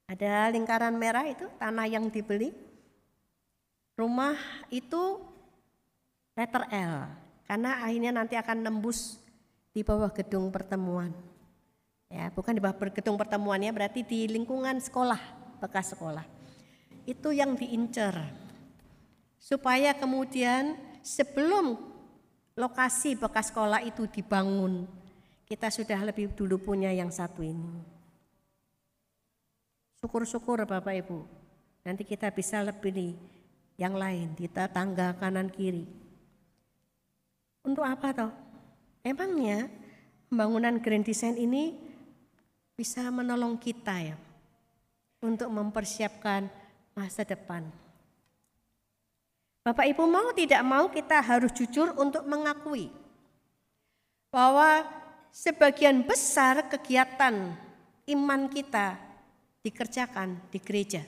Ada 0.08 0.52
lingkaran 0.52 0.96
merah 0.96 1.24
itu 1.28 1.48
tanah 1.60 1.88
yang 1.88 2.12
dibeli. 2.12 2.52
Rumah 3.98 4.38
itu 4.70 5.20
letter 6.38 6.64
L 6.70 7.10
karena 7.50 7.82
akhirnya 7.82 8.12
nanti 8.14 8.36
akan 8.38 8.62
nembus 8.62 9.18
di 9.74 9.82
bawah 9.82 10.12
gedung 10.14 10.54
pertemuan. 10.54 11.10
Ya, 12.08 12.32
bukan 12.32 12.56
di 12.56 12.62
bawah 12.64 12.78
gedung 12.92 13.20
pertemuannya 13.20 13.72
berarti 13.76 14.00
di 14.04 14.32
lingkungan 14.32 14.80
sekolah, 14.80 15.20
bekas 15.60 15.92
sekolah. 15.92 16.24
Itu 17.04 17.36
yang 17.36 17.60
diincer. 17.60 18.47
Supaya 19.48 19.96
kemudian 19.96 20.76
sebelum 21.00 21.80
lokasi 22.60 23.16
bekas 23.16 23.48
sekolah 23.48 23.80
itu 23.80 24.04
dibangun, 24.12 24.84
kita 25.48 25.72
sudah 25.72 26.04
lebih 26.04 26.36
dulu 26.36 26.60
punya 26.60 26.92
yang 26.92 27.08
satu 27.08 27.40
ini. 27.40 27.80
Syukur-syukur 30.04 30.68
Bapak 30.68 31.00
Ibu. 31.00 31.24
Nanti 31.88 32.04
kita 32.04 32.28
bisa 32.36 32.60
lebih 32.60 32.92
nih 32.92 33.14
yang 33.80 33.96
lain 33.96 34.36
di 34.36 34.52
tangga 34.52 35.16
kanan 35.16 35.48
kiri. 35.48 35.88
Untuk 37.64 37.88
apa 37.88 38.12
toh? 38.12 38.32
Emangnya 39.00 39.72
pembangunan 40.28 40.76
Grand 40.84 41.08
Design 41.08 41.40
ini 41.40 41.72
bisa 42.76 43.08
menolong 43.08 43.56
kita 43.56 43.96
ya 44.12 44.20
untuk 45.24 45.48
mempersiapkan 45.48 46.52
masa 46.92 47.24
depan. 47.24 47.87
Bapak 49.68 49.84
Ibu 49.84 50.08
mau 50.08 50.32
tidak 50.32 50.64
mau 50.64 50.88
kita 50.88 51.20
harus 51.20 51.52
jujur 51.52 51.92
untuk 52.00 52.24
mengakui 52.24 52.88
bahwa 54.32 54.88
sebagian 55.28 56.08
besar 56.08 56.72
kegiatan 56.72 57.52
iman 58.08 58.48
kita 58.48 58.96
dikerjakan 59.60 60.40
di 60.48 60.64
gereja. 60.64 61.04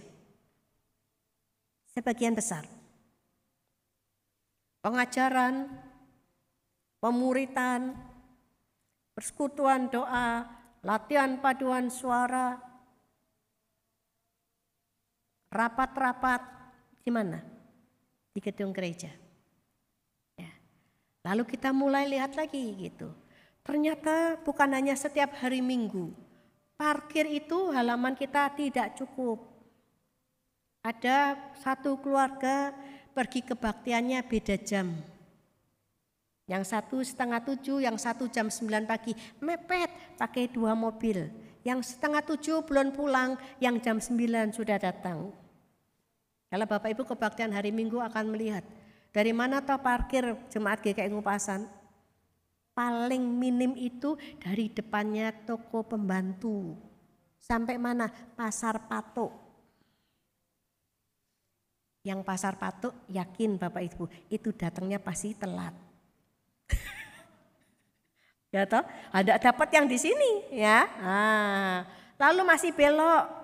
Sebagian 1.95 2.36
besar. 2.36 2.68
Pengajaran, 4.84 5.64
pemuritan, 6.99 7.95
persekutuan 9.16 9.88
doa, 9.88 10.43
latihan 10.84 11.39
paduan 11.39 11.88
suara, 11.88 12.60
rapat-rapat 15.47 16.43
di 16.99 17.12
mana? 17.16 17.59
Di 18.40 18.48
gedung 18.48 18.72
gereja. 18.72 19.12
Ya. 20.40 20.48
Lalu 21.28 21.44
kita 21.44 21.76
mulai 21.76 22.08
lihat 22.08 22.40
lagi 22.40 22.72
gitu. 22.80 23.12
Ternyata 23.68 24.40
bukan 24.48 24.72
hanya 24.72 24.96
setiap 24.96 25.36
hari 25.44 25.60
Minggu, 25.60 26.16
Parkir 26.80 27.28
itu 27.28 27.76
halaman 27.76 28.16
kita 28.16 28.48
tidak 28.56 28.96
cukup. 28.96 29.44
Ada 30.80 31.36
satu 31.60 32.00
keluarga 32.00 32.72
pergi 33.12 33.44
kebaktiannya 33.44 34.24
beda 34.24 34.56
jam. 34.64 34.96
Yang 36.48 36.64
satu 36.72 37.04
setengah 37.04 37.44
tujuh, 37.44 37.84
yang 37.84 38.00
satu 38.00 38.32
jam 38.32 38.48
sembilan 38.48 38.88
pagi. 38.88 39.12
Mepet 39.44 40.16
pakai 40.16 40.48
dua 40.48 40.72
mobil. 40.72 41.28
Yang 41.68 42.00
setengah 42.00 42.24
tujuh 42.24 42.64
belum 42.64 42.96
pulang, 42.96 43.36
yang 43.60 43.76
jam 43.84 44.00
sembilan 44.00 44.56
sudah 44.56 44.80
datang. 44.80 45.36
Kalau 46.50 46.66
Bapak 46.66 46.89
Ibu 46.97 47.06
kebaktian 47.06 47.54
hari 47.54 47.70
Minggu 47.70 48.02
akan 48.02 48.34
melihat. 48.34 48.66
Dari 49.10 49.34
mana 49.34 49.62
toh 49.62 49.78
parkir 49.82 50.38
jemaat 50.50 50.82
GKI 50.82 51.10
Ngupasan? 51.14 51.80
paling 52.80 53.20
minim 53.20 53.76
itu 53.76 54.16
dari 54.39 54.72
depannya 54.72 55.36
toko 55.43 55.84
pembantu. 55.84 56.80
Sampai 57.36 57.76
mana? 57.76 58.08
Pasar 58.39 58.88
patok. 58.88 59.36
Yang 62.08 62.24
pasar 62.24 62.56
patok 62.56 62.95
yakin 63.12 63.60
Bapak 63.60 63.84
Ibu 63.84 64.08
itu 64.32 64.56
datangnya 64.56 64.95
pasti 65.04 65.36
telat. 65.36 65.76
ya 68.56 68.64
toh? 68.64 68.88
Ada 69.12 69.36
dapat 69.43 69.68
yang 69.76 69.84
di 69.84 70.00
sini 70.00 70.47
ya. 70.56 70.88
Nah, 71.04 71.84
lalu 72.16 72.47
masih 72.47 72.72
belok. 72.72 73.39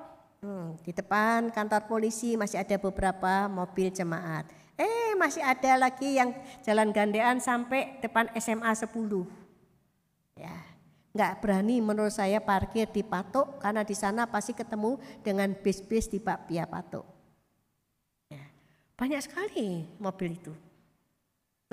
Hmm, 0.46 0.78
di 0.86 0.94
depan 0.94 1.50
kantor 1.50 1.90
polisi 1.90 2.38
masih 2.38 2.62
ada 2.62 2.78
beberapa 2.78 3.50
mobil 3.50 3.90
jemaat. 3.90 4.46
Eh 4.78 5.18
masih 5.18 5.42
ada 5.42 5.90
lagi 5.90 6.22
yang 6.22 6.38
jalan 6.62 6.94
gandean 6.94 7.42
sampai 7.42 7.98
depan 7.98 8.30
SMA 8.38 8.70
10. 8.70 9.26
Ya, 10.38 10.54
nggak 11.18 11.42
berani 11.42 11.82
menurut 11.82 12.14
saya 12.14 12.38
parkir 12.38 12.86
di 12.94 13.02
Patok 13.02 13.58
karena 13.58 13.82
di 13.82 13.98
sana 13.98 14.30
pasti 14.30 14.54
ketemu 14.54 15.02
dengan 15.26 15.50
bis-bis 15.50 16.06
di 16.14 16.22
Pak 16.22 16.46
Pia 16.46 16.70
Patok. 16.70 17.10
Ya, 18.30 18.46
banyak 19.02 19.26
sekali 19.26 19.98
mobil 19.98 20.38
itu. 20.38 20.54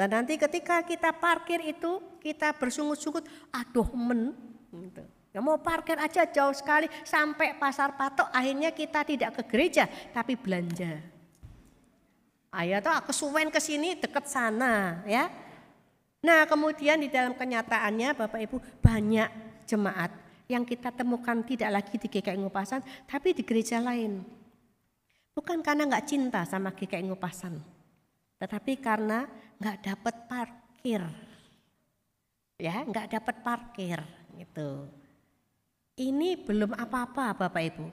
Dan 0.01 0.17
nanti 0.17 0.41
ketika 0.41 0.81
kita 0.81 1.13
parkir 1.13 1.61
itu 1.61 2.01
kita 2.25 2.57
bersungut-sungut, 2.57 3.29
aduh 3.53 3.93
men, 3.93 4.33
gitu. 4.73 5.05
Ya 5.33 5.41
mau 5.41 5.57
parkir 5.57 5.97
aja 5.97 6.29
jauh 6.29 6.53
sekali 6.53 6.93
sampai 7.09 7.57
pasar 7.57 7.97
patok 7.97 8.29
akhirnya 8.37 8.69
kita 8.69 9.01
tidak 9.01 9.41
ke 9.41 9.43
gereja 9.49 9.89
tapi 10.13 10.37
belanja. 10.37 11.01
Ayah 12.53 12.85
tuh 12.85 12.93
kesuwen 13.09 13.49
ke 13.49 13.57
sini 13.57 13.97
deket 13.97 14.29
sana 14.29 15.01
ya. 15.09 15.33
Nah 16.21 16.45
kemudian 16.45 17.01
di 17.01 17.09
dalam 17.09 17.33
kenyataannya 17.33 18.13
Bapak 18.13 18.45
Ibu 18.45 18.61
banyak 18.85 19.29
jemaat 19.65 20.13
yang 20.53 20.69
kita 20.69 20.93
temukan 20.93 21.41
tidak 21.41 21.81
lagi 21.81 21.97
di 21.97 22.13
GKI 22.13 22.37
Ngupasan 22.37 22.85
tapi 23.09 23.33
di 23.33 23.41
gereja 23.41 23.81
lain. 23.81 24.21
Bukan 25.33 25.65
karena 25.65 25.89
nggak 25.89 26.07
cinta 26.13 26.45
sama 26.45 26.77
GKI 26.77 27.09
Ngupasan. 27.09 27.57
Tetapi 28.37 28.77
karena 28.85 29.25
nggak 29.57 29.81
dapat 29.81 30.15
parkir. 30.29 31.01
Ya 32.61 32.85
nggak 32.85 33.17
dapat 33.17 33.37
parkir 33.41 33.99
gitu. 34.37 34.93
Ini 36.03 36.35
belum 36.35 36.75
apa-apa 36.75 37.31
Bapak 37.39 37.63
Ibu. 37.63 37.87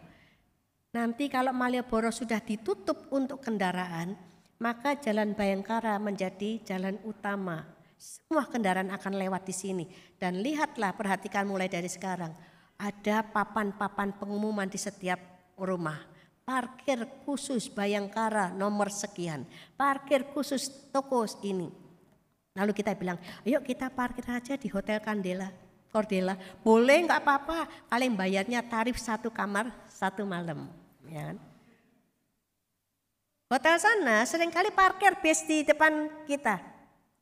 Nanti 0.98 1.30
kalau 1.30 1.54
Malioboro 1.54 2.10
sudah 2.10 2.42
ditutup 2.42 3.06
untuk 3.14 3.38
kendaraan, 3.38 4.18
maka 4.58 4.98
jalan 4.98 5.38
Bayangkara 5.38 6.02
menjadi 6.02 6.58
jalan 6.66 6.98
utama. 7.06 7.70
Semua 8.02 8.50
kendaraan 8.50 8.90
akan 8.90 9.14
lewat 9.14 9.46
di 9.46 9.54
sini. 9.54 9.86
Dan 10.18 10.42
lihatlah, 10.42 10.98
perhatikan 10.98 11.46
mulai 11.46 11.70
dari 11.70 11.86
sekarang. 11.86 12.34
Ada 12.82 13.30
papan-papan 13.30 14.18
pengumuman 14.18 14.66
di 14.66 14.82
setiap 14.82 15.22
rumah. 15.54 16.02
Parkir 16.42 17.06
khusus 17.30 17.70
Bayangkara 17.70 18.50
nomor 18.50 18.90
sekian. 18.90 19.46
Parkir 19.78 20.26
khusus 20.34 20.90
toko 20.90 21.30
ini. 21.46 21.70
Lalu 22.58 22.74
kita 22.74 22.98
bilang, 22.98 23.22
yuk 23.46 23.62
kita 23.62 23.94
parkir 23.94 24.26
aja 24.34 24.58
di 24.58 24.66
Hotel 24.74 24.98
Kandela. 24.98 25.69
Cordela, 25.90 26.38
boleh 26.62 27.10
nggak 27.10 27.22
apa-apa, 27.26 27.66
paling 27.90 28.14
bayarnya 28.14 28.62
tarif 28.62 29.02
satu 29.02 29.34
kamar 29.34 29.74
satu 29.90 30.22
malam. 30.22 30.70
Ya 31.10 31.34
kan? 31.34 31.38
Hotel 33.50 33.82
sana 33.82 34.22
sering 34.30 34.54
kali 34.54 34.70
parkir 34.70 35.18
bis 35.26 35.42
di 35.50 35.66
depan 35.66 36.06
kita. 36.30 36.62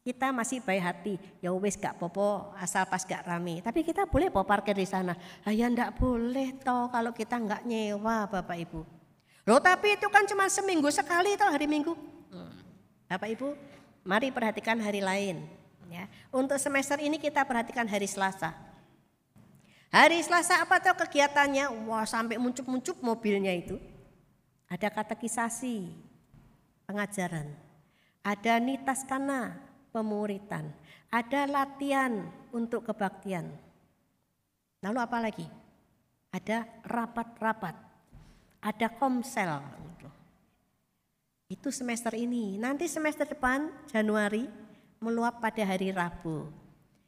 Kita 0.03 0.31
masih 0.31 0.59
baik 0.63 0.83
hati, 0.83 1.13
ya 1.43 1.51
wis 1.55 1.75
gak 1.75 1.99
popo 1.99 2.51
asal 2.59 2.83
pas 2.87 3.03
gak 3.03 3.27
rame. 3.27 3.59
Tapi 3.63 3.83
kita 3.83 4.07
boleh 4.07 4.27
po 4.31 4.43
parkir 4.43 4.75
di 4.75 4.87
sana. 4.87 5.15
Lah 5.15 5.51
ya 5.55 5.67
ndak 5.71 5.99
boleh 5.99 6.55
toh 6.63 6.87
kalau 6.91 7.11
kita 7.11 7.35
nggak 7.35 7.63
nyewa 7.67 8.27
Bapak 8.27 8.55
Ibu. 8.55 8.83
Loh 9.47 9.59
tapi 9.63 9.95
itu 9.95 10.07
kan 10.11 10.27
cuma 10.27 10.51
seminggu 10.51 10.91
sekali 10.91 11.35
toh 11.39 11.47
hari 11.47 11.67
Minggu. 11.67 11.95
Hmm. 12.31 12.55
Bapak 13.07 13.31
Ibu, 13.35 13.55
mari 14.03 14.27
perhatikan 14.31 14.79
hari 14.83 14.99
lain. 14.99 15.43
Ya. 15.87 16.05
Untuk 16.31 16.59
semester 16.59 16.99
ini 16.99 17.15
kita 17.15 17.47
perhatikan 17.47 17.87
hari 17.87 18.07
Selasa. 18.07 18.51
Hari 19.87 20.19
Selasa 20.19 20.59
apa 20.59 20.83
tuh 20.83 20.99
kegiatannya? 21.07 21.71
Wah 21.87 22.03
sampai 22.03 22.35
muncup-muncup 22.35 22.99
mobilnya 22.99 23.55
itu. 23.55 23.79
Ada 24.67 24.91
katekisasi, 24.91 25.95
pengajaran. 26.83 27.47
Ada 28.19 28.59
nitas 28.59 29.07
kana 29.07 29.55
pemuritan. 29.95 30.75
Ada 31.07 31.47
latihan 31.47 32.27
untuk 32.51 32.83
kebaktian. 32.83 33.47
Lalu 34.83 34.99
apa 34.99 35.17
lagi? 35.23 35.47
Ada 36.35 36.67
rapat-rapat. 36.83 37.75
Ada 38.59 38.91
komsel. 38.91 39.63
Itu 41.47 41.71
semester 41.71 42.11
ini. 42.11 42.59
Nanti 42.59 42.91
semester 42.91 43.23
depan 43.23 43.71
Januari 43.87 44.66
meluap 45.01 45.41
pada 45.41 45.63
hari 45.63 45.93
Rabu. 45.93 46.49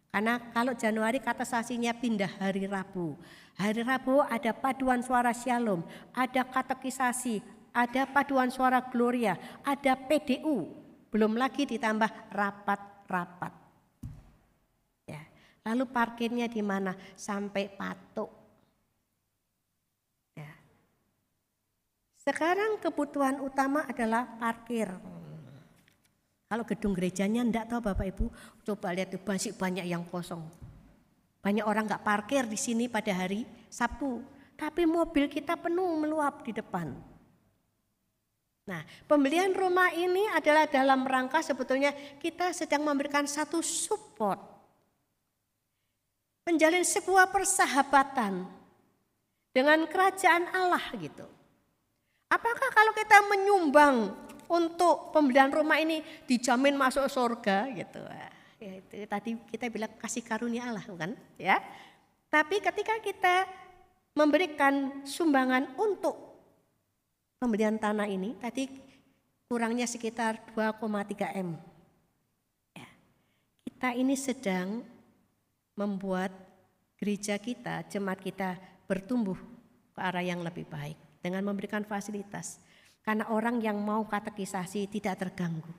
Karena 0.09 0.41
kalau 0.51 0.73
Januari 0.73 1.21
kata 1.21 1.45
sasinya 1.45 1.93
pindah 1.93 2.29
hari 2.41 2.65
Rabu. 2.65 3.13
Hari 3.59 3.85
Rabu 3.85 4.25
ada 4.25 4.49
paduan 4.55 5.05
suara 5.05 5.29
Shalom, 5.29 5.85
ada 6.15 6.41
katekisasi, 6.41 7.45
ada 7.69 8.09
paduan 8.09 8.49
suara 8.49 8.81
Gloria, 8.81 9.37
ada 9.61 9.93
PDU, 9.93 10.73
belum 11.13 11.37
lagi 11.37 11.69
ditambah 11.69 12.09
rapat-rapat. 12.33 13.53
Ya. 15.05 15.21
Lalu 15.69 15.85
parkirnya 15.93 16.49
di 16.49 16.65
mana? 16.65 16.97
Sampai 17.13 17.69
patok. 17.69 18.33
Ya. 20.33 20.49
Sekarang 22.17 22.81
kebutuhan 22.81 23.45
utama 23.45 23.85
adalah 23.85 24.25
parkir. 24.41 24.89
Kalau 26.49 26.65
gedung 26.65 26.97
gerejanya 26.97 27.45
enggak 27.45 27.69
tahu 27.69 27.77
Bapak 27.77 28.09
Ibu, 28.09 28.25
coba 28.65 28.89
lihat 28.89 29.13
tuh 29.13 29.21
masih 29.21 29.53
banyak 29.53 29.85
yang 29.85 30.01
kosong. 30.09 30.41
Banyak 31.45 31.61
orang 31.61 31.85
nggak 31.85 32.01
parkir 32.01 32.49
di 32.49 32.57
sini 32.57 32.89
pada 32.89 33.13
hari 33.13 33.45
Sabtu, 33.69 34.25
tapi 34.57 34.89
mobil 34.89 35.29
kita 35.29 35.53
penuh 35.53 35.93
meluap 36.01 36.41
di 36.41 36.51
depan. 36.51 36.89
Nah, 38.65 38.81
pembelian 39.05 39.53
rumah 39.53 39.93
ini 39.93 40.25
adalah 40.29 40.65
dalam 40.65 41.05
rangka 41.05 41.41
sebetulnya 41.45 41.93
kita 42.17 42.49
sedang 42.53 42.81
memberikan 42.81 43.29
satu 43.29 43.61
support. 43.61 44.41
Menjalin 46.49 46.81
sebuah 46.81 47.29
persahabatan 47.29 48.45
dengan 49.53 49.85
kerajaan 49.85 50.49
Allah 50.49 50.81
gitu. 50.97 51.25
Apakah 52.29 52.69
kalau 52.73 52.93
kita 52.93 53.21
menyumbang 53.25 54.13
untuk 54.49 55.13
pembelian 55.13 55.53
rumah 55.53 55.77
ini 55.77 56.01
dijamin 56.25 56.73
masuk 56.73 57.05
surga 57.05 57.69
gitu. 57.77 58.01
Ya, 58.59 58.75
itu 58.81 59.05
tadi 59.07 59.37
kita 59.53 59.69
bilang 59.71 59.93
kasih 60.01 60.25
karunia 60.25 60.67
Allah 60.67 60.83
kan 60.83 61.13
ya. 61.37 61.61
Tapi 62.27 62.59
ketika 62.59 62.97
kita 62.99 63.47
memberikan 64.17 65.05
sumbangan 65.05 65.69
untuk 65.77 66.17
pembelian 67.39 67.79
tanah 67.79 68.09
ini 68.09 68.35
tadi 68.41 68.67
kurangnya 69.47 69.87
sekitar 69.87 70.41
2,3 70.53 71.39
M. 71.39 71.55
Ya. 72.75 72.89
Kita 73.69 73.89
ini 73.95 74.13
sedang 74.19 74.83
membuat 75.77 76.35
gereja 76.99 77.39
kita, 77.39 77.87
jemaat 77.87 78.19
kita 78.19 78.59
bertumbuh 78.85 79.39
ke 79.95 79.99
arah 80.03 80.25
yang 80.25 80.43
lebih 80.43 80.67
baik 80.67 80.99
dengan 81.23 81.47
memberikan 81.47 81.87
fasilitas. 81.87 82.59
Karena 83.09 83.25
orang 83.33 83.57
yang 83.57 83.81
mau 83.81 84.05
katekisasi 84.05 84.85
tidak 84.85 85.17
terganggu. 85.17 85.73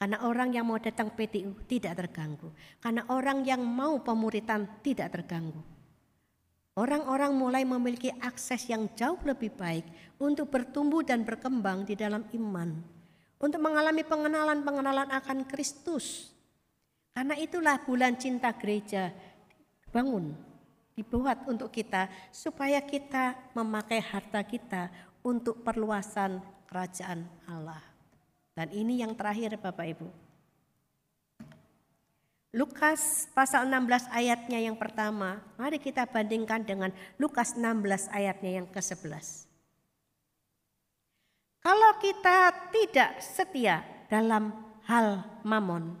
Karena 0.00 0.24
orang 0.24 0.48
yang 0.48 0.64
mau 0.64 0.80
datang 0.80 1.12
PTU 1.12 1.52
tidak 1.68 2.00
terganggu. 2.00 2.48
Karena 2.80 3.04
orang 3.12 3.44
yang 3.44 3.60
mau 3.60 4.00
pemuritan 4.00 4.64
tidak 4.80 5.12
terganggu. 5.12 5.60
Orang-orang 6.72 7.36
mulai 7.36 7.68
memiliki 7.68 8.08
akses 8.24 8.64
yang 8.72 8.88
jauh 8.96 9.20
lebih 9.28 9.52
baik 9.60 9.84
untuk 10.16 10.48
bertumbuh 10.48 11.04
dan 11.04 11.20
berkembang 11.20 11.84
di 11.84 11.92
dalam 11.92 12.24
iman. 12.32 12.80
Untuk 13.36 13.60
mengalami 13.60 14.00
pengenalan-pengenalan 14.08 15.12
akan 15.20 15.44
Kristus. 15.44 16.32
Karena 17.12 17.36
itulah 17.36 17.76
bulan 17.84 18.16
cinta 18.16 18.56
gereja 18.56 19.12
bangun, 19.92 20.32
dibuat 20.96 21.44
untuk 21.44 21.70
kita 21.70 22.10
supaya 22.34 22.82
kita 22.82 23.38
memakai 23.52 24.02
harta 24.02 24.42
kita 24.42 24.90
untuk 25.28 25.60
perluasan 25.60 26.40
kerajaan 26.64 27.28
Allah. 27.44 27.84
Dan 28.56 28.72
ini 28.72 29.04
yang 29.04 29.12
terakhir 29.12 29.60
Bapak 29.60 29.86
Ibu. 29.92 30.08
Lukas 32.56 33.28
pasal 33.36 33.68
16 33.68 34.08
ayatnya 34.08 34.56
yang 34.56 34.74
pertama, 34.80 35.44
mari 35.60 35.76
kita 35.76 36.08
bandingkan 36.08 36.64
dengan 36.64 36.88
Lukas 37.20 37.52
16 37.60 38.08
ayatnya 38.08 38.64
yang 38.64 38.66
ke-11. 38.72 39.44
Kalau 41.60 41.92
kita 42.00 42.48
tidak 42.72 43.20
setia 43.20 43.84
dalam 44.08 44.56
hal 44.88 45.28
mamon, 45.44 45.92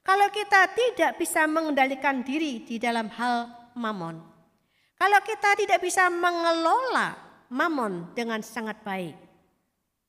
kalau 0.00 0.32
kita 0.32 0.72
tidak 0.72 1.20
bisa 1.20 1.44
mengendalikan 1.44 2.24
diri 2.24 2.64
di 2.64 2.80
dalam 2.80 3.12
hal 3.12 3.52
mamon, 3.76 4.16
kalau 4.96 5.20
kita 5.22 5.60
tidak 5.60 5.78
bisa 5.84 6.08
mengelola 6.08 7.21
mamon 7.52 8.16
dengan 8.16 8.40
sangat 8.40 8.80
baik. 8.80 9.12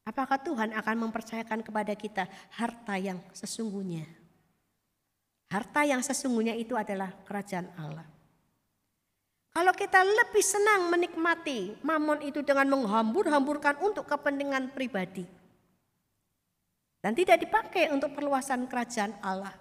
Apakah 0.07 0.39
Tuhan 0.39 0.71
akan 0.71 0.95
mempercayakan 1.07 1.59
kepada 1.63 1.91
kita 1.95 2.27
harta 2.55 2.95
yang 2.95 3.19
sesungguhnya? 3.35 4.07
Harta 5.51 5.83
yang 5.83 5.99
sesungguhnya 5.99 6.55
itu 6.55 6.73
adalah 6.73 7.11
kerajaan 7.23 7.67
Allah. 7.77 8.07
Kalau 9.53 9.69
kita 9.69 10.01
lebih 10.01 10.41
senang 10.41 10.89
menikmati 10.89 11.77
mamon 11.85 12.25
itu 12.25 12.41
dengan 12.41 12.73
menghambur-hamburkan 12.73 13.77
untuk 13.85 14.09
kepentingan 14.09 14.73
pribadi. 14.73 15.29
Dan 17.03 17.13
tidak 17.13 17.43
dipakai 17.43 17.91
untuk 17.93 18.15
perluasan 18.17 18.65
kerajaan 18.65 19.13
Allah. 19.21 19.53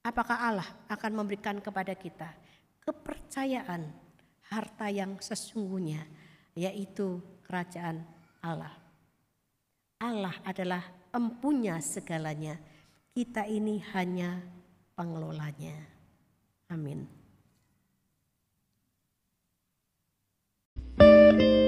Apakah 0.00 0.38
Allah 0.38 0.68
akan 0.88 1.12
memberikan 1.12 1.58
kepada 1.58 1.92
kita 1.92 2.30
kepercayaan 2.86 3.90
harta 4.46 4.86
yang 4.86 5.18
sesungguhnya 5.18 6.06
yaitu 6.56 7.20
kerajaan 7.44 8.02
Allah. 8.40 8.72
Allah 10.00 10.34
adalah 10.42 10.82
empunya 11.12 11.78
segalanya. 11.84 12.56
Kita 13.12 13.44
ini 13.44 13.80
hanya 13.92 14.40
pengelolanya. 14.96 15.76
Amin. 16.72 17.06
thank 20.96 21.40
you 21.40 21.65